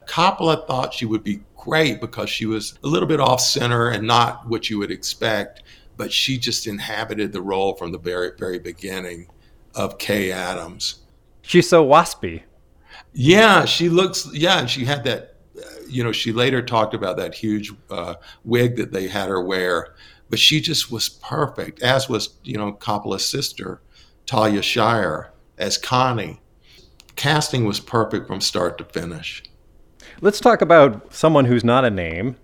Coppola 0.07 0.65
thought 0.67 0.93
she 0.93 1.05
would 1.05 1.23
be 1.23 1.41
great 1.55 2.01
because 2.01 2.29
she 2.29 2.45
was 2.45 2.77
a 2.83 2.87
little 2.87 3.07
bit 3.07 3.19
off 3.19 3.39
center 3.39 3.89
and 3.89 4.05
not 4.05 4.47
what 4.47 4.69
you 4.69 4.79
would 4.79 4.91
expect, 4.91 5.63
but 5.97 6.11
she 6.11 6.37
just 6.37 6.67
inhabited 6.67 7.31
the 7.31 7.41
role 7.41 7.75
from 7.75 7.91
the 7.91 7.99
very, 7.99 8.31
very 8.37 8.59
beginning 8.59 9.27
of 9.75 9.97
Kay 9.97 10.31
Adams. 10.31 11.01
She's 11.41 11.69
so 11.69 11.85
waspy. 11.85 12.43
Yeah, 13.13 13.65
she 13.65 13.89
looks. 13.89 14.27
Yeah, 14.33 14.59
and 14.59 14.69
she 14.69 14.85
had 14.85 15.03
that. 15.03 15.35
Uh, 15.57 15.63
you 15.87 16.03
know, 16.03 16.11
she 16.11 16.31
later 16.31 16.61
talked 16.61 16.93
about 16.93 17.17
that 17.17 17.35
huge 17.35 17.71
uh, 17.89 18.15
wig 18.43 18.77
that 18.77 18.91
they 18.91 19.07
had 19.07 19.29
her 19.29 19.41
wear, 19.41 19.95
but 20.29 20.39
she 20.39 20.61
just 20.61 20.91
was 20.91 21.09
perfect. 21.09 21.81
As 21.81 22.07
was 22.09 22.35
you 22.43 22.57
know 22.57 22.73
Coppola's 22.73 23.25
sister, 23.25 23.81
Talia 24.25 24.61
Shire, 24.61 25.31
as 25.57 25.77
Connie. 25.77 26.39
Casting 27.17 27.65
was 27.65 27.79
perfect 27.79 28.27
from 28.27 28.39
start 28.41 28.77
to 28.77 28.85
finish. 28.85 29.43
Let's 30.23 30.39
talk 30.39 30.61
about 30.61 31.11
someone 31.11 31.45
who's 31.45 31.63
not 31.63 31.83
a 31.83 31.89
name, 31.89 32.35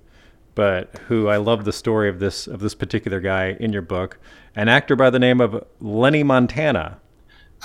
but 0.56 0.98
who 1.10 1.28
I 1.28 1.38
love 1.38 1.63
the 1.63 1.72
story 1.72 2.10
of 2.10 2.18
this 2.18 2.48
of 2.48 2.60
this 2.60 2.74
particular 2.74 3.20
guy 3.20 3.56
in 3.60 3.72
your 3.72 3.84
book, 3.84 4.18
an 4.56 4.68
actor 4.68 4.96
by 4.96 5.12
the 5.12 5.20
name 5.20 5.40
of 5.40 5.63
Lenny 5.80 6.24
Montana. 6.24 7.00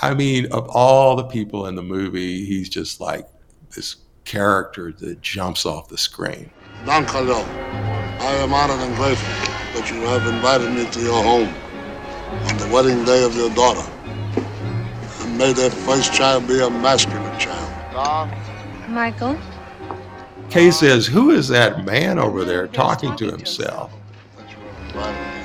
I 0.03 0.13
mean, 0.13 0.51
of 0.51 0.69
all 0.69 1.15
the 1.15 1.23
people 1.23 1.65
in 1.65 1.73
the 1.73 1.81
movie, 1.81 2.45
he's 2.45 2.69
just 2.69 3.01
like 3.01 3.27
this 3.75 3.95
character 4.23 4.91
that 4.99 5.21
jumps 5.23 5.65
off 5.65 5.87
the 5.87 5.97
screen. 5.97 6.51
Don 6.85 7.07
Carlo, 7.07 7.39
I 8.19 8.35
am 8.35 8.53
honored 8.53 8.81
and 8.81 8.95
grateful 8.95 9.33
that 9.73 9.89
you 9.89 9.99
have 10.01 10.27
invited 10.31 10.71
me 10.73 10.85
to 10.91 11.01
your 11.01 11.23
home 11.23 11.51
on 12.49 12.57
the 12.59 12.69
wedding 12.71 13.03
day 13.03 13.23
of 13.23 13.35
your 13.35 13.49
daughter. 13.55 13.89
And 15.21 15.39
may 15.39 15.53
that 15.53 15.73
first 15.73 16.13
child 16.13 16.47
be 16.47 16.59
a 16.59 16.69
masculine 16.69 17.39
child. 17.39 17.93
Don? 17.93 18.93
Michael? 18.93 19.39
Kay 20.53 20.69
says, 20.69 21.07
Who 21.07 21.31
is 21.31 21.47
that 21.47 21.83
man 21.83 22.19
over 22.19 22.45
there 22.45 22.67
talking 22.67 23.15
to 23.15 23.25
himself? 23.25 23.91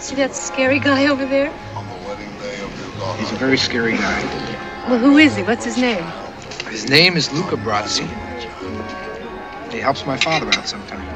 See 0.01 0.14
that 0.16 0.35
scary 0.35 0.79
guy 0.79 1.07
over 1.07 1.25
there? 1.25 1.51
He's 3.16 3.33
a 3.33 3.37
very 3.37 3.57
scary 3.57 3.97
guy. 3.97 4.23
Well, 4.87 4.99
who 4.99 5.16
is 5.16 5.35
he? 5.35 5.44
What's 5.44 5.64
his 5.64 5.79
name? 5.79 6.05
His 6.68 6.90
name 6.90 7.16
is 7.16 7.33
Luca 7.33 7.57
Brasi. 7.57 8.07
He 9.73 9.79
helps 9.79 10.05
my 10.05 10.18
father 10.18 10.47
out 10.49 10.68
sometimes. 10.68 11.09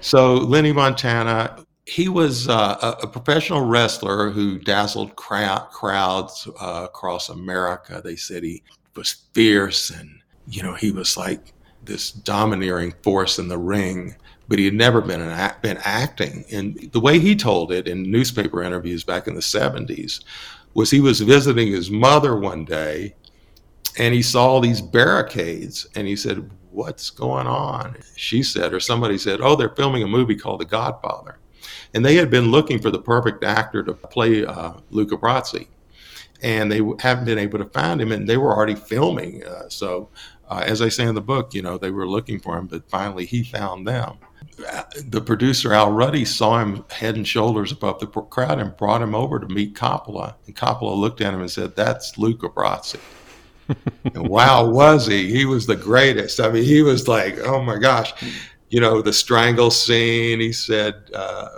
So, 0.00 0.34
Lenny 0.34 0.70
Montana, 0.70 1.66
he 1.86 2.08
was 2.08 2.48
uh, 2.48 2.98
a, 3.02 3.08
professional 3.08 3.62
wrestler 3.62 4.30
who 4.30 4.60
dazzled 4.60 5.16
crowd, 5.16 5.70
crowds 5.72 6.46
uh, 6.60 6.82
across 6.84 7.30
America. 7.30 8.00
They 8.04 8.14
said 8.14 8.44
he 8.44 8.62
was 8.94 9.24
fierce 9.32 9.90
and, 9.90 10.08
you 10.46 10.62
know, 10.62 10.74
he 10.74 10.92
was 10.92 11.16
like 11.16 11.53
this 11.86 12.10
domineering 12.10 12.94
force 13.02 13.38
in 13.38 13.48
the 13.48 13.58
ring 13.58 14.16
but 14.48 14.58
he 14.58 14.64
had 14.64 14.74
never 14.74 15.00
been 15.00 15.20
an, 15.20 15.52
been 15.62 15.78
acting. 15.84 16.44
And 16.52 16.90
the 16.92 17.00
way 17.00 17.18
he 17.18 17.34
told 17.34 17.72
it 17.72 17.88
in 17.88 18.10
newspaper 18.10 18.62
interviews 18.62 19.04
back 19.04 19.26
in 19.26 19.34
the 19.34 19.40
70s 19.40 20.22
was 20.74 20.90
he 20.90 21.00
was 21.00 21.20
visiting 21.20 21.68
his 21.68 21.90
mother 21.90 22.36
one 22.36 22.64
day 22.64 23.14
and 23.98 24.12
he 24.14 24.22
saw 24.22 24.60
these 24.60 24.82
barricades 24.82 25.86
and 25.94 26.06
he 26.06 26.16
said, 26.16 26.50
What's 26.70 27.10
going 27.10 27.46
on? 27.46 27.96
She 28.16 28.42
said, 28.42 28.74
or 28.74 28.80
somebody 28.80 29.16
said, 29.16 29.40
Oh, 29.40 29.54
they're 29.54 29.68
filming 29.76 30.02
a 30.02 30.08
movie 30.08 30.34
called 30.34 30.60
The 30.60 30.64
Godfather. 30.64 31.38
And 31.94 32.04
they 32.04 32.16
had 32.16 32.30
been 32.30 32.50
looking 32.50 32.80
for 32.80 32.90
the 32.90 33.00
perfect 33.00 33.44
actor 33.44 33.84
to 33.84 33.94
play 33.94 34.44
uh, 34.44 34.74
Luca 34.90 35.16
Brasi. 35.16 35.68
and 36.42 36.70
they 36.70 36.80
haven't 36.98 37.24
been 37.26 37.38
able 37.38 37.58
to 37.58 37.64
find 37.66 38.02
him, 38.02 38.10
and 38.10 38.28
they 38.28 38.36
were 38.36 38.54
already 38.54 38.74
filming. 38.74 39.44
Uh, 39.44 39.68
so, 39.68 40.08
uh, 40.48 40.62
as 40.64 40.82
I 40.82 40.88
say 40.88 41.04
in 41.04 41.14
the 41.14 41.20
book, 41.20 41.54
you 41.54 41.62
know, 41.62 41.78
they 41.78 41.90
were 41.90 42.08
looking 42.08 42.38
for 42.38 42.56
him, 42.56 42.66
but 42.66 42.88
finally 42.88 43.26
he 43.26 43.42
found 43.42 43.86
them. 43.86 44.18
The 45.06 45.20
producer 45.20 45.72
Al 45.72 45.90
Ruddy 45.90 46.24
saw 46.24 46.60
him 46.60 46.84
head 46.90 47.16
and 47.16 47.26
shoulders 47.26 47.72
above 47.72 47.98
the 47.98 48.06
crowd 48.06 48.60
and 48.60 48.76
brought 48.76 49.02
him 49.02 49.14
over 49.14 49.40
to 49.40 49.48
meet 49.48 49.74
Coppola. 49.74 50.34
And 50.46 50.54
Coppola 50.54 50.96
looked 50.96 51.20
at 51.20 51.34
him 51.34 51.40
and 51.40 51.50
said, 51.50 51.74
"That's 51.74 52.18
Luca 52.18 52.48
Brasi." 52.48 53.00
and 54.04 54.28
wow, 54.28 54.68
was 54.68 55.06
he? 55.06 55.30
He 55.30 55.44
was 55.44 55.66
the 55.66 55.76
greatest. 55.76 56.40
I 56.40 56.50
mean, 56.50 56.64
he 56.64 56.82
was 56.82 57.08
like, 57.08 57.38
oh 57.40 57.62
my 57.62 57.78
gosh, 57.78 58.12
you 58.68 58.80
know, 58.80 59.02
the 59.02 59.12
strangle 59.12 59.70
scene. 59.70 60.40
He 60.40 60.52
said 60.52 60.94
uh, 61.14 61.48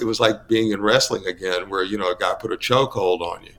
it 0.00 0.04
was 0.04 0.20
like 0.20 0.48
being 0.48 0.70
in 0.70 0.80
wrestling 0.80 1.26
again, 1.26 1.68
where 1.68 1.82
you 1.82 1.98
know 1.98 2.10
a 2.10 2.16
guy 2.16 2.34
put 2.34 2.52
a 2.52 2.56
chokehold 2.56 3.20
on 3.20 3.42
you. 3.44 3.52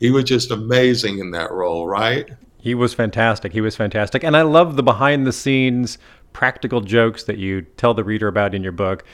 He 0.00 0.10
was 0.10 0.24
just 0.24 0.50
amazing 0.50 1.18
in 1.18 1.30
that 1.32 1.52
role, 1.52 1.86
right? 1.86 2.28
He 2.66 2.74
was 2.74 2.92
fantastic. 2.94 3.52
He 3.52 3.60
was 3.60 3.76
fantastic, 3.76 4.24
and 4.24 4.36
I 4.36 4.42
love 4.42 4.74
the 4.74 4.82
behind 4.82 5.24
the 5.24 5.32
scenes 5.32 5.98
practical 6.32 6.80
jokes 6.80 7.22
that 7.22 7.38
you 7.38 7.62
tell 7.62 7.94
the 7.94 8.02
reader 8.02 8.26
about 8.26 8.56
in 8.56 8.64
your 8.64 8.72
book. 8.72 9.04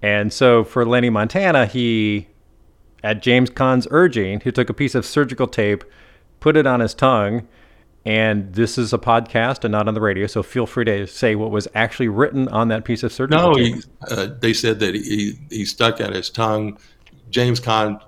And 0.00 0.32
so 0.32 0.64
for 0.64 0.86
Lenny 0.86 1.10
Montana, 1.10 1.66
he, 1.66 2.28
at 3.04 3.20
James 3.20 3.50
Caan's 3.50 3.86
urging, 3.90 4.40
he 4.40 4.50
took 4.50 4.70
a 4.70 4.72
piece 4.72 4.94
of 4.94 5.04
surgical 5.04 5.46
tape, 5.46 5.84
put 6.40 6.56
it 6.56 6.66
on 6.66 6.80
his 6.80 6.94
tongue, 6.94 7.46
and 8.06 8.54
this 8.54 8.78
is 8.78 8.94
a 8.94 8.98
podcast 8.98 9.62
and 9.62 9.72
not 9.72 9.88
on 9.88 9.92
the 9.92 10.00
radio, 10.00 10.26
so 10.26 10.42
feel 10.42 10.64
free 10.64 10.86
to 10.86 11.06
say 11.06 11.34
what 11.34 11.50
was 11.50 11.68
actually 11.74 12.08
written 12.08 12.48
on 12.48 12.68
that 12.68 12.86
piece 12.86 13.02
of 13.02 13.12
surgical 13.12 13.50
no, 13.50 13.54
tape. 13.54 13.84
No, 14.08 14.16
uh, 14.16 14.34
they 14.40 14.54
said 14.54 14.80
that 14.80 14.94
he, 14.94 15.38
he 15.50 15.66
stuck 15.66 16.00
out 16.00 16.14
his 16.14 16.30
tongue. 16.30 16.78
James 17.28 17.60
Caan 17.60 18.00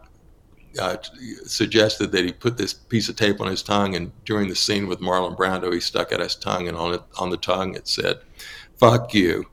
uh, 0.80 0.96
suggested 1.44 2.12
that 2.12 2.24
he 2.24 2.32
put 2.32 2.56
this 2.56 2.72
piece 2.72 3.08
of 3.08 3.16
tape 3.16 3.40
on 3.40 3.48
his 3.48 3.62
tongue, 3.62 3.94
and 3.94 4.12
during 4.24 4.48
the 4.48 4.56
scene 4.56 4.86
with 4.86 5.00
Marlon 5.00 5.36
Brando, 5.36 5.72
he 5.72 5.80
stuck 5.80 6.12
out 6.12 6.20
his 6.20 6.34
tongue, 6.34 6.68
and 6.68 6.76
on 6.76 6.94
it 6.94 7.02
on 7.18 7.30
the 7.30 7.36
tongue 7.36 7.74
it 7.74 7.88
said, 7.88 8.20
"Fuck 8.76 9.14
you," 9.14 9.46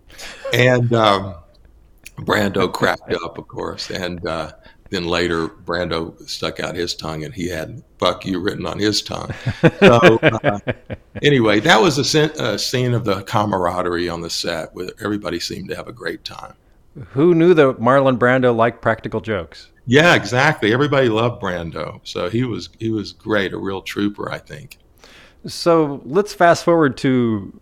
and 0.54 0.94
um, 0.94 1.36
Brando 2.18 2.72
cracked 2.72 3.14
up, 3.14 3.38
of 3.38 3.48
course, 3.48 3.90
and 3.90 4.26
uh, 4.26 4.52
then 4.90 5.06
later 5.06 5.48
Brando 5.48 6.20
stuck 6.28 6.60
out 6.60 6.76
his 6.76 6.94
tongue, 6.94 7.24
and 7.24 7.34
he 7.34 7.48
had 7.48 7.82
"fuck 7.98 8.26
you" 8.26 8.40
written 8.40 8.66
on 8.66 8.80
his 8.80 9.02
tongue. 9.02 9.34
So 9.80 10.20
uh, 10.22 10.60
anyway, 11.22 11.60
that 11.62 11.82
was 11.82 12.16
a, 12.16 12.32
a 12.44 12.60
scene 12.60 12.94
of 12.94 13.06
the 13.06 13.24
camaraderie 13.24 14.10
on 14.10 14.22
the 14.22 14.30
set, 14.30 14.74
where 14.74 14.90
everybody 15.02 15.40
seemed 15.40 15.70
to 15.70 15.76
have 15.76 15.88
a 15.88 15.94
great 15.94 16.24
time. 16.24 16.54
Who 17.12 17.34
knew 17.34 17.54
that 17.54 17.80
Marlon 17.80 18.18
Brando 18.18 18.56
liked 18.56 18.82
practical 18.82 19.22
jokes? 19.22 19.72
Yeah, 19.86 20.14
exactly. 20.16 20.74
Everybody 20.74 21.10
loved 21.10 21.42
Brando, 21.42 22.02
so 22.04 22.30
he 22.30 22.44
was 22.44 22.70
he 22.80 22.90
was 22.92 23.14
great, 23.14 23.54
a 23.54 23.58
real 23.58 23.82
trooper, 23.82 24.32
I 24.32 24.38
think. 24.38 24.78
So 25.48 26.02
let's 26.06 26.34
fast 26.34 26.64
forward 26.64 26.98
to 26.98 27.60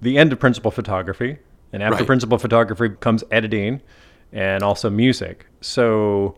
the 0.00 0.16
end 0.18 0.32
of 0.32 0.38
principal 0.38 0.70
photography, 0.70 1.38
and 1.72 1.82
after 1.82 1.96
Right. 1.98 2.06
principal 2.06 2.38
photography 2.38 2.90
comes 3.00 3.24
editing, 3.30 3.80
and 4.32 4.62
also 4.62 4.90
music. 4.90 5.46
So, 5.60 6.36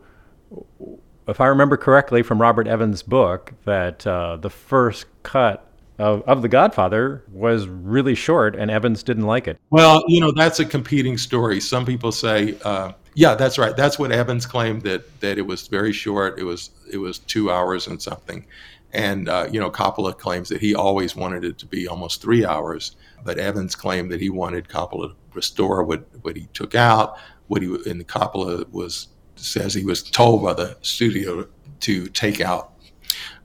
if 1.26 1.40
I 1.40 1.46
remember 1.46 1.76
correctly 1.76 2.22
from 2.22 2.40
Robert 2.40 2.66
Evans' 2.66 3.02
book, 3.02 3.52
that 3.64 4.06
uh, 4.06 4.36
the 4.36 4.48
first 4.50 5.06
cut 5.24 5.67
of, 5.98 6.22
of 6.22 6.42
The 6.42 6.48
Godfather 6.48 7.24
was 7.32 7.66
really 7.66 8.14
short, 8.14 8.54
and 8.54 8.70
Evans 8.70 9.02
didn't 9.02 9.26
like 9.26 9.48
it. 9.48 9.58
Well, 9.70 10.02
you 10.08 10.20
know, 10.20 10.32
that's 10.32 10.60
a 10.60 10.64
competing 10.64 11.18
story. 11.18 11.60
Some 11.60 11.84
people 11.84 12.12
say, 12.12 12.56
uh, 12.64 12.92
yeah, 13.14 13.34
that's 13.34 13.58
right. 13.58 13.76
That's 13.76 13.98
what 13.98 14.12
Evans 14.12 14.46
claimed 14.46 14.82
that 14.82 15.20
that 15.20 15.38
it 15.38 15.42
was 15.42 15.66
very 15.66 15.92
short. 15.92 16.38
It 16.38 16.44
was 16.44 16.70
it 16.92 16.98
was 16.98 17.18
two 17.18 17.50
hours 17.50 17.88
and 17.88 18.00
something, 18.00 18.46
and 18.92 19.28
uh, 19.28 19.48
you 19.50 19.58
know, 19.58 19.70
Coppola 19.70 20.16
claims 20.16 20.48
that 20.50 20.60
he 20.60 20.74
always 20.74 21.16
wanted 21.16 21.44
it 21.44 21.58
to 21.58 21.66
be 21.66 21.88
almost 21.88 22.22
three 22.22 22.46
hours. 22.46 22.96
But 23.24 23.38
Evans 23.38 23.74
claimed 23.74 24.12
that 24.12 24.20
he 24.20 24.30
wanted 24.30 24.68
Coppola 24.68 25.08
to 25.08 25.16
restore 25.34 25.82
what 25.82 26.06
what 26.22 26.36
he 26.36 26.46
took 26.52 26.76
out. 26.76 27.18
What 27.48 27.62
he 27.62 27.68
and 27.86 28.06
Coppola 28.06 28.70
was 28.70 29.08
says 29.34 29.74
he 29.74 29.84
was 29.84 30.02
told 30.02 30.44
by 30.44 30.52
the 30.52 30.76
studio 30.82 31.48
to 31.80 32.06
take 32.08 32.40
out 32.40 32.72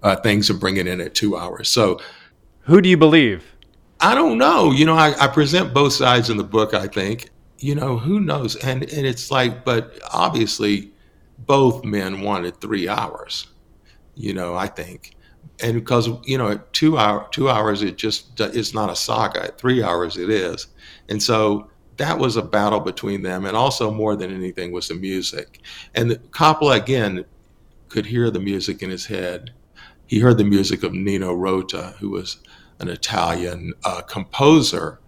uh, 0.03 0.15
things 0.17 0.49
and 0.49 0.59
bring 0.59 0.77
it 0.77 0.85
in 0.85 1.01
at 1.01 1.15
two 1.15 1.35
hours. 1.35 1.69
So 1.69 1.99
Who 2.63 2.82
do 2.82 2.88
you 2.88 2.97
believe? 2.97 3.56
I 3.99 4.15
don't 4.15 4.38
know. 4.38 4.71
You 4.71 4.86
know, 4.86 4.95
I, 4.95 5.13
I 5.19 5.28
present 5.28 5.73
both 5.73 5.93
sides 5.93 6.30
in 6.30 6.38
the 6.38 6.43
book, 6.43 6.73
I 6.73 6.88
think. 6.88 7.30
You 7.60 7.76
know, 7.76 7.97
who 7.97 8.19
knows? 8.19 8.56
And 8.58 8.84
and 8.84 9.06
it's 9.06 9.32
like, 9.32 9.63
but 9.63 9.99
obviously 10.12 10.91
both 11.39 11.84
men 11.84 12.21
wanted 12.21 12.60
three 12.60 12.88
hours, 12.88 13.47
you 14.15 14.34
know, 14.34 14.56
I 14.56 14.67
think. 14.67 15.15
And 15.62 15.76
because, 15.76 16.10
you 16.26 16.38
know, 16.38 16.49
at 16.52 16.73
two 16.73 16.97
hour 16.97 17.28
two 17.32 17.49
hours 17.49 17.82
it 17.82 17.97
just 17.97 18.39
it's 18.39 18.73
not 18.73 18.89
a 18.89 18.95
saga. 18.95 19.43
At 19.43 19.58
three 19.58 19.84
hours 19.84 20.17
it 20.17 20.30
is. 20.30 20.67
And 21.10 21.21
so 21.21 21.69
that 21.97 22.17
was 22.17 22.38
a 22.38 22.41
battle 22.41 22.80
between 22.80 23.21
them. 23.21 23.45
And 23.45 23.56
also 23.56 23.91
more 23.91 24.15
than 24.15 24.34
anything 24.34 24.71
was 24.71 24.88
the 24.88 24.95
music. 24.95 25.62
And 25.95 26.12
Coppola 26.32 26.78
again 26.78 27.26
could 27.89 28.06
hear 28.06 28.32
the 28.32 28.39
music 28.39 28.82
in 28.82 28.89
his 28.89 29.06
head. 29.06 29.54
He 30.07 30.19
heard 30.19 30.37
the 30.37 30.43
music 30.43 30.83
of 30.83 30.93
Nino 30.93 31.33
Rota, 31.33 31.95
who 31.99 32.09
was 32.09 32.37
an 32.79 32.89
Italian 32.89 33.73
uh, 33.83 34.01
composer, 34.01 34.99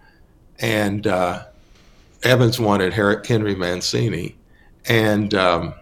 and 0.59 1.05
uh, 1.05 1.45
Evans 2.23 2.59
wanted 2.59 2.93
Henry 2.93 3.55
Mancini, 3.55 4.35
and 4.87 5.33
um, 5.33 5.73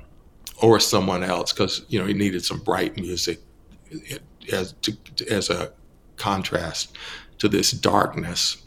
or 0.61 0.79
someone 0.79 1.23
else 1.23 1.53
because 1.53 1.85
you 1.89 1.99
know 1.99 2.05
he 2.05 2.13
needed 2.13 2.43
some 2.43 2.59
bright 2.59 2.97
music 2.97 3.39
as 4.51 4.73
to, 4.81 4.97
as 5.29 5.49
a 5.49 5.71
contrast 6.17 6.95
to 7.37 7.47
this 7.47 7.71
darkness. 7.71 8.57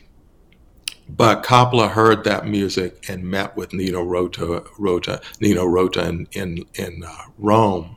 But 1.08 1.44
Coppola 1.44 1.90
heard 1.90 2.24
that 2.24 2.46
music 2.46 3.08
and 3.08 3.24
met 3.24 3.56
with 3.56 3.72
Nino 3.72 4.02
Rota, 4.02 4.64
Rota 4.78 5.20
Nino 5.40 5.64
Rota 5.64 6.06
in 6.06 6.26
in, 6.32 6.64
in 6.74 7.04
uh, 7.04 7.16
Rome, 7.38 7.96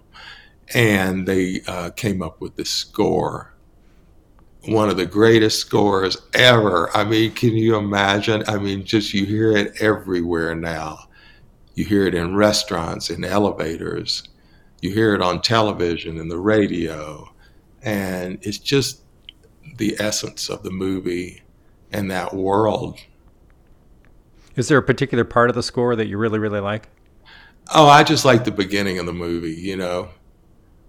and 0.74 1.28
they 1.28 1.62
uh, 1.68 1.90
came 1.92 2.22
up 2.22 2.42
with 2.42 2.56
this 2.56 2.70
score 2.70 3.54
one 4.66 4.90
of 4.90 4.98
the 4.98 5.06
greatest 5.06 5.60
scores 5.60 6.18
ever. 6.34 6.96
I 6.96 7.04
mean, 7.04 7.32
can 7.32 7.56
you 7.56 7.76
imagine? 7.76 8.44
I 8.48 8.58
mean, 8.58 8.84
just 8.84 9.14
you 9.14 9.26
hear 9.26 9.56
it 9.56 9.82
everywhere 9.82 10.56
now. 10.56 11.08
You 11.76 11.86
hear 11.86 12.06
it 12.08 12.16
in 12.16 12.36
restaurants, 12.36 13.10
in 13.10 13.24
elevators. 13.24 14.24
You 14.82 14.92
hear 14.92 15.16
it 15.16 15.22
on 15.22 15.42
television 15.42 16.20
and 16.20 16.30
the 16.30 16.38
radio. 16.38 17.34
And 17.82 18.38
it's 18.42 18.58
just 18.58 19.02
the 19.78 19.96
essence 20.00 20.50
of 20.50 20.64
the 20.64 20.72
movie 20.72 21.42
and 21.92 22.12
that 22.12 22.34
world. 22.34 23.00
Is 24.56 24.68
there 24.68 24.78
a 24.78 24.84
particular 24.84 25.24
part 25.24 25.50
of 25.50 25.56
the 25.56 25.64
score 25.64 25.96
that 25.96 26.08
you 26.08 26.18
really, 26.18 26.40
really 26.40 26.60
like? 26.60 26.90
Oh, 27.74 27.88
I 27.88 28.04
just 28.04 28.26
like 28.26 28.44
the 28.44 28.52
beginning 28.52 29.00
of 29.00 29.06
the 29.06 29.14
movie, 29.14 29.54
you 29.54 29.78
know, 29.78 30.10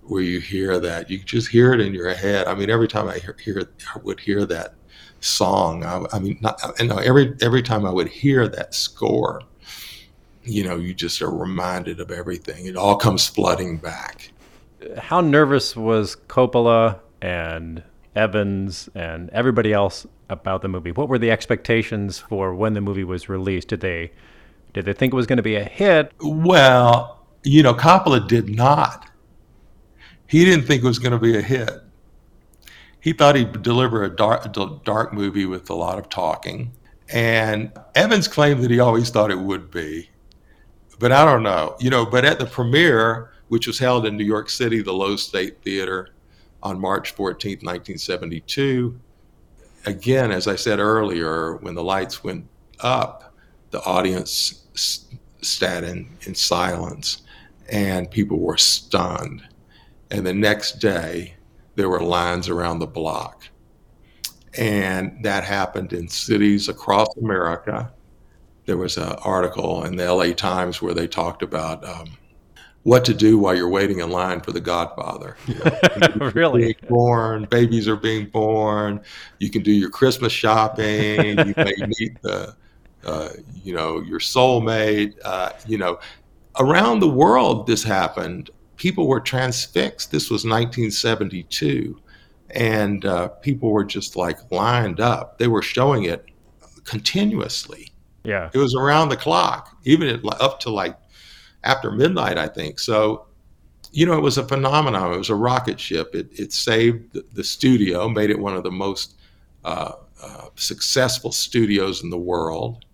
where 0.02 0.22
you 0.22 0.40
hear 0.40 0.78
that. 0.80 1.10
You 1.10 1.18
just 1.18 1.48
hear 1.48 1.72
it 1.72 1.80
in 1.80 1.94
your 1.94 2.12
head. 2.14 2.46
I 2.46 2.54
mean, 2.54 2.70
every 2.70 2.88
time 2.88 3.08
I 3.08 3.18
hear, 3.18 3.36
hear 3.42 3.70
I 3.94 3.98
would 4.02 4.20
hear 4.20 4.44
that 4.46 4.74
song. 5.20 5.84
I, 5.84 6.04
I 6.12 6.18
mean, 6.18 6.38
not, 6.40 6.60
I 6.78 6.84
know 6.84 6.98
every 6.98 7.36
every 7.40 7.62
time 7.62 7.86
I 7.86 7.90
would 7.90 8.08
hear 8.08 8.48
that 8.48 8.74
score, 8.74 9.42
you 10.44 10.64
know, 10.64 10.76
you 10.76 10.94
just 10.94 11.20
are 11.22 11.30
reminded 11.30 12.00
of 12.00 12.10
everything. 12.10 12.66
It 12.66 12.76
all 12.76 12.96
comes 12.96 13.26
flooding 13.26 13.76
back. 13.76 14.32
How 14.98 15.20
nervous 15.20 15.76
was 15.76 16.16
Coppola 16.28 17.00
and 17.20 17.82
Evans 18.16 18.88
and 18.94 19.28
everybody 19.30 19.72
else 19.72 20.06
about 20.28 20.62
the 20.62 20.68
movie? 20.68 20.92
What 20.92 21.08
were 21.08 21.18
the 21.18 21.30
expectations 21.30 22.18
for 22.18 22.54
when 22.54 22.72
the 22.72 22.80
movie 22.80 23.04
was 23.04 23.28
released? 23.28 23.68
Did 23.68 23.80
they 23.80 24.12
did 24.72 24.84
they 24.84 24.92
think 24.92 25.12
it 25.12 25.16
was 25.16 25.26
going 25.26 25.38
to 25.38 25.42
be 25.42 25.56
a 25.56 25.64
hit? 25.64 26.12
Well, 26.20 27.18
you 27.42 27.62
know, 27.62 27.74
Coppola 27.74 28.26
did 28.26 28.48
not. 28.48 29.09
He 30.30 30.44
didn't 30.44 30.66
think 30.66 30.84
it 30.84 30.86
was 30.86 31.00
going 31.00 31.10
to 31.12 31.18
be 31.18 31.36
a 31.36 31.42
hit. 31.42 31.82
He 33.00 33.12
thought 33.12 33.34
he'd 33.34 33.62
deliver 33.62 34.04
a 34.04 34.14
dark, 34.14 34.54
dark 34.84 35.12
movie 35.12 35.44
with 35.44 35.68
a 35.70 35.74
lot 35.74 35.98
of 35.98 36.08
talking. 36.08 36.70
And 37.12 37.72
Evans 37.96 38.28
claimed 38.28 38.62
that 38.62 38.70
he 38.70 38.78
always 38.78 39.10
thought 39.10 39.32
it 39.32 39.40
would 39.40 39.72
be. 39.72 40.08
But 41.00 41.10
I 41.10 41.24
don't 41.24 41.42
know. 41.42 41.74
You 41.80 41.90
know, 41.90 42.06
but 42.06 42.24
at 42.24 42.38
the 42.38 42.46
premiere, 42.46 43.32
which 43.48 43.66
was 43.66 43.80
held 43.80 44.06
in 44.06 44.16
New 44.16 44.24
York 44.24 44.50
City, 44.50 44.82
the 44.82 44.92
Loew's 44.92 45.24
State 45.24 45.62
Theater, 45.62 46.10
on 46.62 46.78
March 46.78 47.16
14th, 47.16 47.64
1972, 47.64 49.00
again, 49.86 50.30
as 50.30 50.46
I 50.46 50.54
said 50.54 50.78
earlier, 50.78 51.56
when 51.56 51.74
the 51.74 51.82
lights 51.82 52.22
went 52.22 52.46
up, 52.78 53.34
the 53.72 53.82
audience 53.82 54.64
sat 55.42 55.82
in, 55.82 56.08
in 56.22 56.36
silence 56.36 57.22
and 57.68 58.08
people 58.08 58.38
were 58.38 58.58
stunned. 58.58 59.42
And 60.10 60.26
the 60.26 60.34
next 60.34 60.80
day, 60.80 61.34
there 61.76 61.88
were 61.88 62.00
lines 62.00 62.48
around 62.48 62.78
the 62.78 62.86
block. 62.86 63.48
And 64.58 65.22
that 65.24 65.44
happened 65.44 65.92
in 65.92 66.08
cities 66.08 66.68
across 66.68 67.08
America. 67.16 67.92
There 68.66 68.76
was 68.76 68.96
an 68.96 69.12
article 69.24 69.84
in 69.84 69.96
the 69.96 70.12
LA 70.12 70.32
Times 70.32 70.82
where 70.82 70.94
they 70.94 71.06
talked 71.06 71.42
about 71.42 71.84
um, 71.88 72.06
what 72.82 73.04
to 73.04 73.14
do 73.14 73.38
while 73.38 73.54
you're 73.54 73.68
waiting 73.68 74.00
in 74.00 74.10
line 74.10 74.40
for 74.40 74.52
The 74.52 74.60
Godfather. 74.60 75.36
You 75.46 75.54
know, 75.54 76.30
really? 76.34 76.76
born, 76.88 77.46
babies 77.50 77.86
are 77.86 77.96
being 77.96 78.26
born. 78.26 79.00
You 79.38 79.50
can 79.50 79.62
do 79.62 79.72
your 79.72 79.90
Christmas 79.90 80.32
shopping. 80.32 81.38
you 81.38 81.54
may 81.56 81.74
meet 81.98 82.20
the, 82.22 82.56
uh, 83.04 83.28
you 83.62 83.74
know, 83.74 84.00
your 84.00 84.18
soulmate. 84.18 85.14
Uh, 85.24 85.50
you 85.66 85.78
know, 85.78 86.00
around 86.58 87.00
the 87.00 87.08
world, 87.08 87.66
this 87.66 87.84
happened. 87.84 88.50
People 88.80 89.06
were 89.06 89.20
transfixed. 89.20 90.10
This 90.10 90.30
was 90.30 90.46
1972, 90.46 92.00
and 92.48 93.04
uh, 93.04 93.28
people 93.28 93.70
were 93.70 93.84
just 93.84 94.16
like 94.16 94.38
lined 94.50 95.00
up. 95.00 95.36
They 95.36 95.48
were 95.48 95.60
showing 95.60 96.04
it 96.04 96.24
continuously. 96.84 97.92
Yeah, 98.24 98.48
it 98.54 98.56
was 98.56 98.74
around 98.74 99.10
the 99.10 99.18
clock, 99.18 99.76
even 99.84 100.08
at, 100.08 100.24
up 100.40 100.60
to 100.60 100.70
like 100.70 100.96
after 101.62 101.90
midnight, 101.90 102.38
I 102.38 102.48
think. 102.48 102.78
So, 102.78 103.26
you 103.92 104.06
know, 104.06 104.16
it 104.16 104.22
was 104.22 104.38
a 104.38 104.48
phenomenon. 104.48 105.12
It 105.12 105.18
was 105.18 105.28
a 105.28 105.34
rocket 105.34 105.78
ship. 105.78 106.14
It, 106.14 106.30
it 106.32 106.54
saved 106.54 107.18
the, 107.34 107.44
studio, 107.44 108.08
made 108.08 108.30
it 108.30 108.38
one 108.38 108.56
of 108.56 108.62
the 108.62 108.70
most 108.70 109.16
uh, 109.62 109.92
uh, 110.22 110.46
successful 110.54 111.32
studios 111.32 112.02
in 112.02 112.08
the 112.08 112.18
world. 112.18 112.86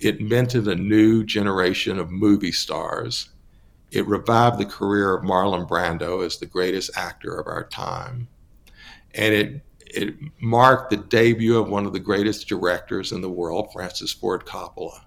It 0.00 0.18
invented 0.18 0.66
a 0.66 0.74
new 0.74 1.24
generation 1.24 1.98
of 1.98 2.10
movie 2.10 2.52
stars. 2.52 3.28
It 3.90 4.06
revived 4.06 4.58
the 4.58 4.66
career 4.66 5.14
of 5.14 5.24
Marlon 5.24 5.68
Brando 5.68 6.24
as 6.24 6.38
the 6.38 6.46
greatest 6.46 6.96
actor 6.96 7.34
of 7.38 7.46
our 7.46 7.64
time. 7.64 8.28
And 9.14 9.34
it, 9.34 9.62
it 9.86 10.14
marked 10.40 10.90
the 10.90 10.96
debut 10.96 11.58
of 11.58 11.68
one 11.68 11.86
of 11.86 11.92
the 11.92 12.00
greatest 12.00 12.46
directors 12.48 13.10
in 13.10 13.20
the 13.20 13.30
world, 13.30 13.72
Francis 13.72 14.12
Ford 14.12 14.46
Coppola. 14.46 15.00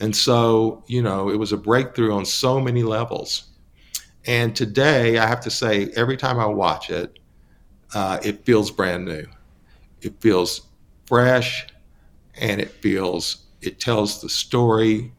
And 0.00 0.14
so, 0.14 0.82
you 0.88 1.02
know, 1.02 1.30
it 1.30 1.38
was 1.38 1.52
a 1.52 1.56
breakthrough 1.56 2.12
on 2.12 2.24
so 2.24 2.60
many 2.60 2.82
levels. 2.82 3.44
And 4.26 4.54
today, 4.54 5.18
I 5.18 5.26
have 5.26 5.40
to 5.42 5.50
say, 5.50 5.90
every 5.94 6.16
time 6.16 6.40
I 6.40 6.46
watch 6.46 6.90
it, 6.90 7.20
uh, 7.94 8.18
it 8.22 8.44
feels 8.44 8.70
brand 8.70 9.04
new. 9.04 9.26
It 10.00 10.20
feels 10.20 10.62
fresh 11.06 11.66
and 12.34 12.60
it 12.60 12.70
feels, 12.70 13.44
it 13.60 13.78
tells 13.78 14.20
the 14.20 14.28
story 14.28 15.12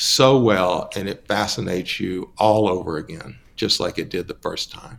so 0.00 0.38
well 0.38 0.88
and 0.96 1.08
it 1.08 1.26
fascinates 1.28 2.00
you 2.00 2.32
all 2.38 2.68
over 2.68 2.96
again, 2.96 3.38
just 3.54 3.80
like 3.80 3.98
it 3.98 4.08
did 4.08 4.28
the 4.28 4.34
first 4.34 4.72
time. 4.72 4.98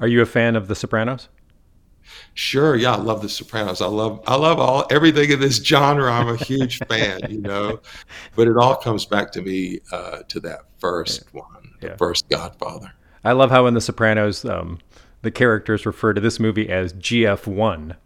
Are 0.00 0.08
you 0.08 0.20
a 0.20 0.26
fan 0.26 0.56
of 0.56 0.66
The 0.66 0.74
Sopranos? 0.74 1.28
Sure, 2.34 2.74
yeah, 2.74 2.94
I 2.94 2.96
love 2.96 3.22
The 3.22 3.28
Sopranos. 3.28 3.80
I 3.80 3.86
love 3.86 4.22
I 4.26 4.34
love 4.34 4.58
all 4.58 4.86
everything 4.90 5.30
in 5.30 5.40
this 5.40 5.56
genre. 5.62 6.12
I'm 6.12 6.28
a 6.28 6.36
huge 6.36 6.78
fan, 6.88 7.20
you 7.28 7.40
know, 7.40 7.80
but 8.34 8.48
it 8.48 8.56
all 8.56 8.74
comes 8.74 9.06
back 9.06 9.30
to 9.32 9.42
me 9.42 9.80
uh, 9.92 10.18
to 10.28 10.40
that 10.40 10.62
first 10.78 11.24
yeah. 11.32 11.40
one, 11.40 11.72
the 11.80 11.88
yeah. 11.88 11.96
first 11.96 12.28
Godfather. 12.28 12.92
I 13.24 13.32
love 13.32 13.50
how 13.50 13.66
in 13.66 13.74
The 13.74 13.80
Sopranos, 13.80 14.44
um, 14.44 14.78
the 15.22 15.30
characters 15.30 15.86
refer 15.86 16.12
to 16.12 16.20
this 16.20 16.40
movie 16.40 16.68
as 16.68 16.92
GF1. 16.94 17.96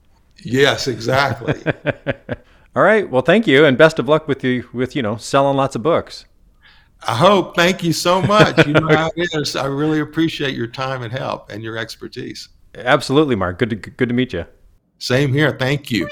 Yes, 0.42 0.88
exactly. 0.88 1.62
all 2.76 2.82
right, 2.82 3.08
well, 3.08 3.22
thank 3.22 3.46
you, 3.46 3.64
and 3.64 3.76
best 3.76 3.98
of 3.98 4.08
luck 4.08 4.28
with 4.28 4.44
you 4.44 4.68
with 4.72 4.94
you 4.94 5.02
know 5.02 5.16
selling 5.16 5.56
lots 5.56 5.74
of 5.74 5.82
books. 5.82 6.24
I 7.06 7.16
hope. 7.16 7.56
Thank 7.56 7.82
you 7.82 7.92
so 7.92 8.20
much. 8.20 8.66
You 8.66 8.74
know 8.74 8.88
how 8.88 9.10
it 9.16 9.30
is. 9.34 9.56
I 9.56 9.66
really 9.66 10.00
appreciate 10.00 10.54
your 10.54 10.66
time 10.66 11.02
and 11.02 11.12
help 11.12 11.50
and 11.50 11.62
your 11.62 11.78
expertise. 11.78 12.48
Absolutely, 12.74 13.36
Mark. 13.36 13.58
Good 13.58 13.70
to, 13.70 13.76
good 13.76 14.08
to 14.08 14.14
meet 14.14 14.32
you. 14.32 14.44
Same 14.98 15.32
here. 15.32 15.56
Thank 15.58 15.90
you. 15.90 16.08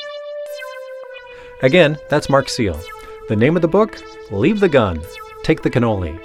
Again, 1.62 1.98
that's 2.08 2.30
Mark 2.30 2.48
Seal. 2.48 2.80
The 3.28 3.36
name 3.36 3.56
of 3.56 3.62
the 3.62 3.68
book 3.68 4.02
Leave 4.30 4.60
the 4.60 4.68
Gun, 4.68 5.00
Take 5.42 5.62
the 5.62 5.70
Cannoli 5.70 6.18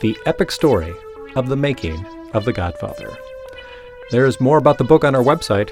The 0.00 0.16
Epic 0.26 0.50
Story 0.50 0.94
of 1.34 1.48
the 1.48 1.56
Making 1.56 2.04
of 2.32 2.44
The 2.44 2.52
Godfather. 2.52 3.16
There's 4.10 4.40
more 4.40 4.58
about 4.58 4.78
the 4.78 4.84
book 4.84 5.04
on 5.04 5.14
our 5.14 5.22
website, 5.22 5.70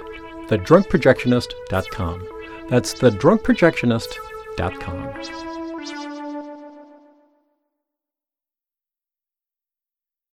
thedrunkprojectionist.com. 0.48 2.28
That's 2.68 2.94
thedrunkprojectionist.com. 2.94 5.53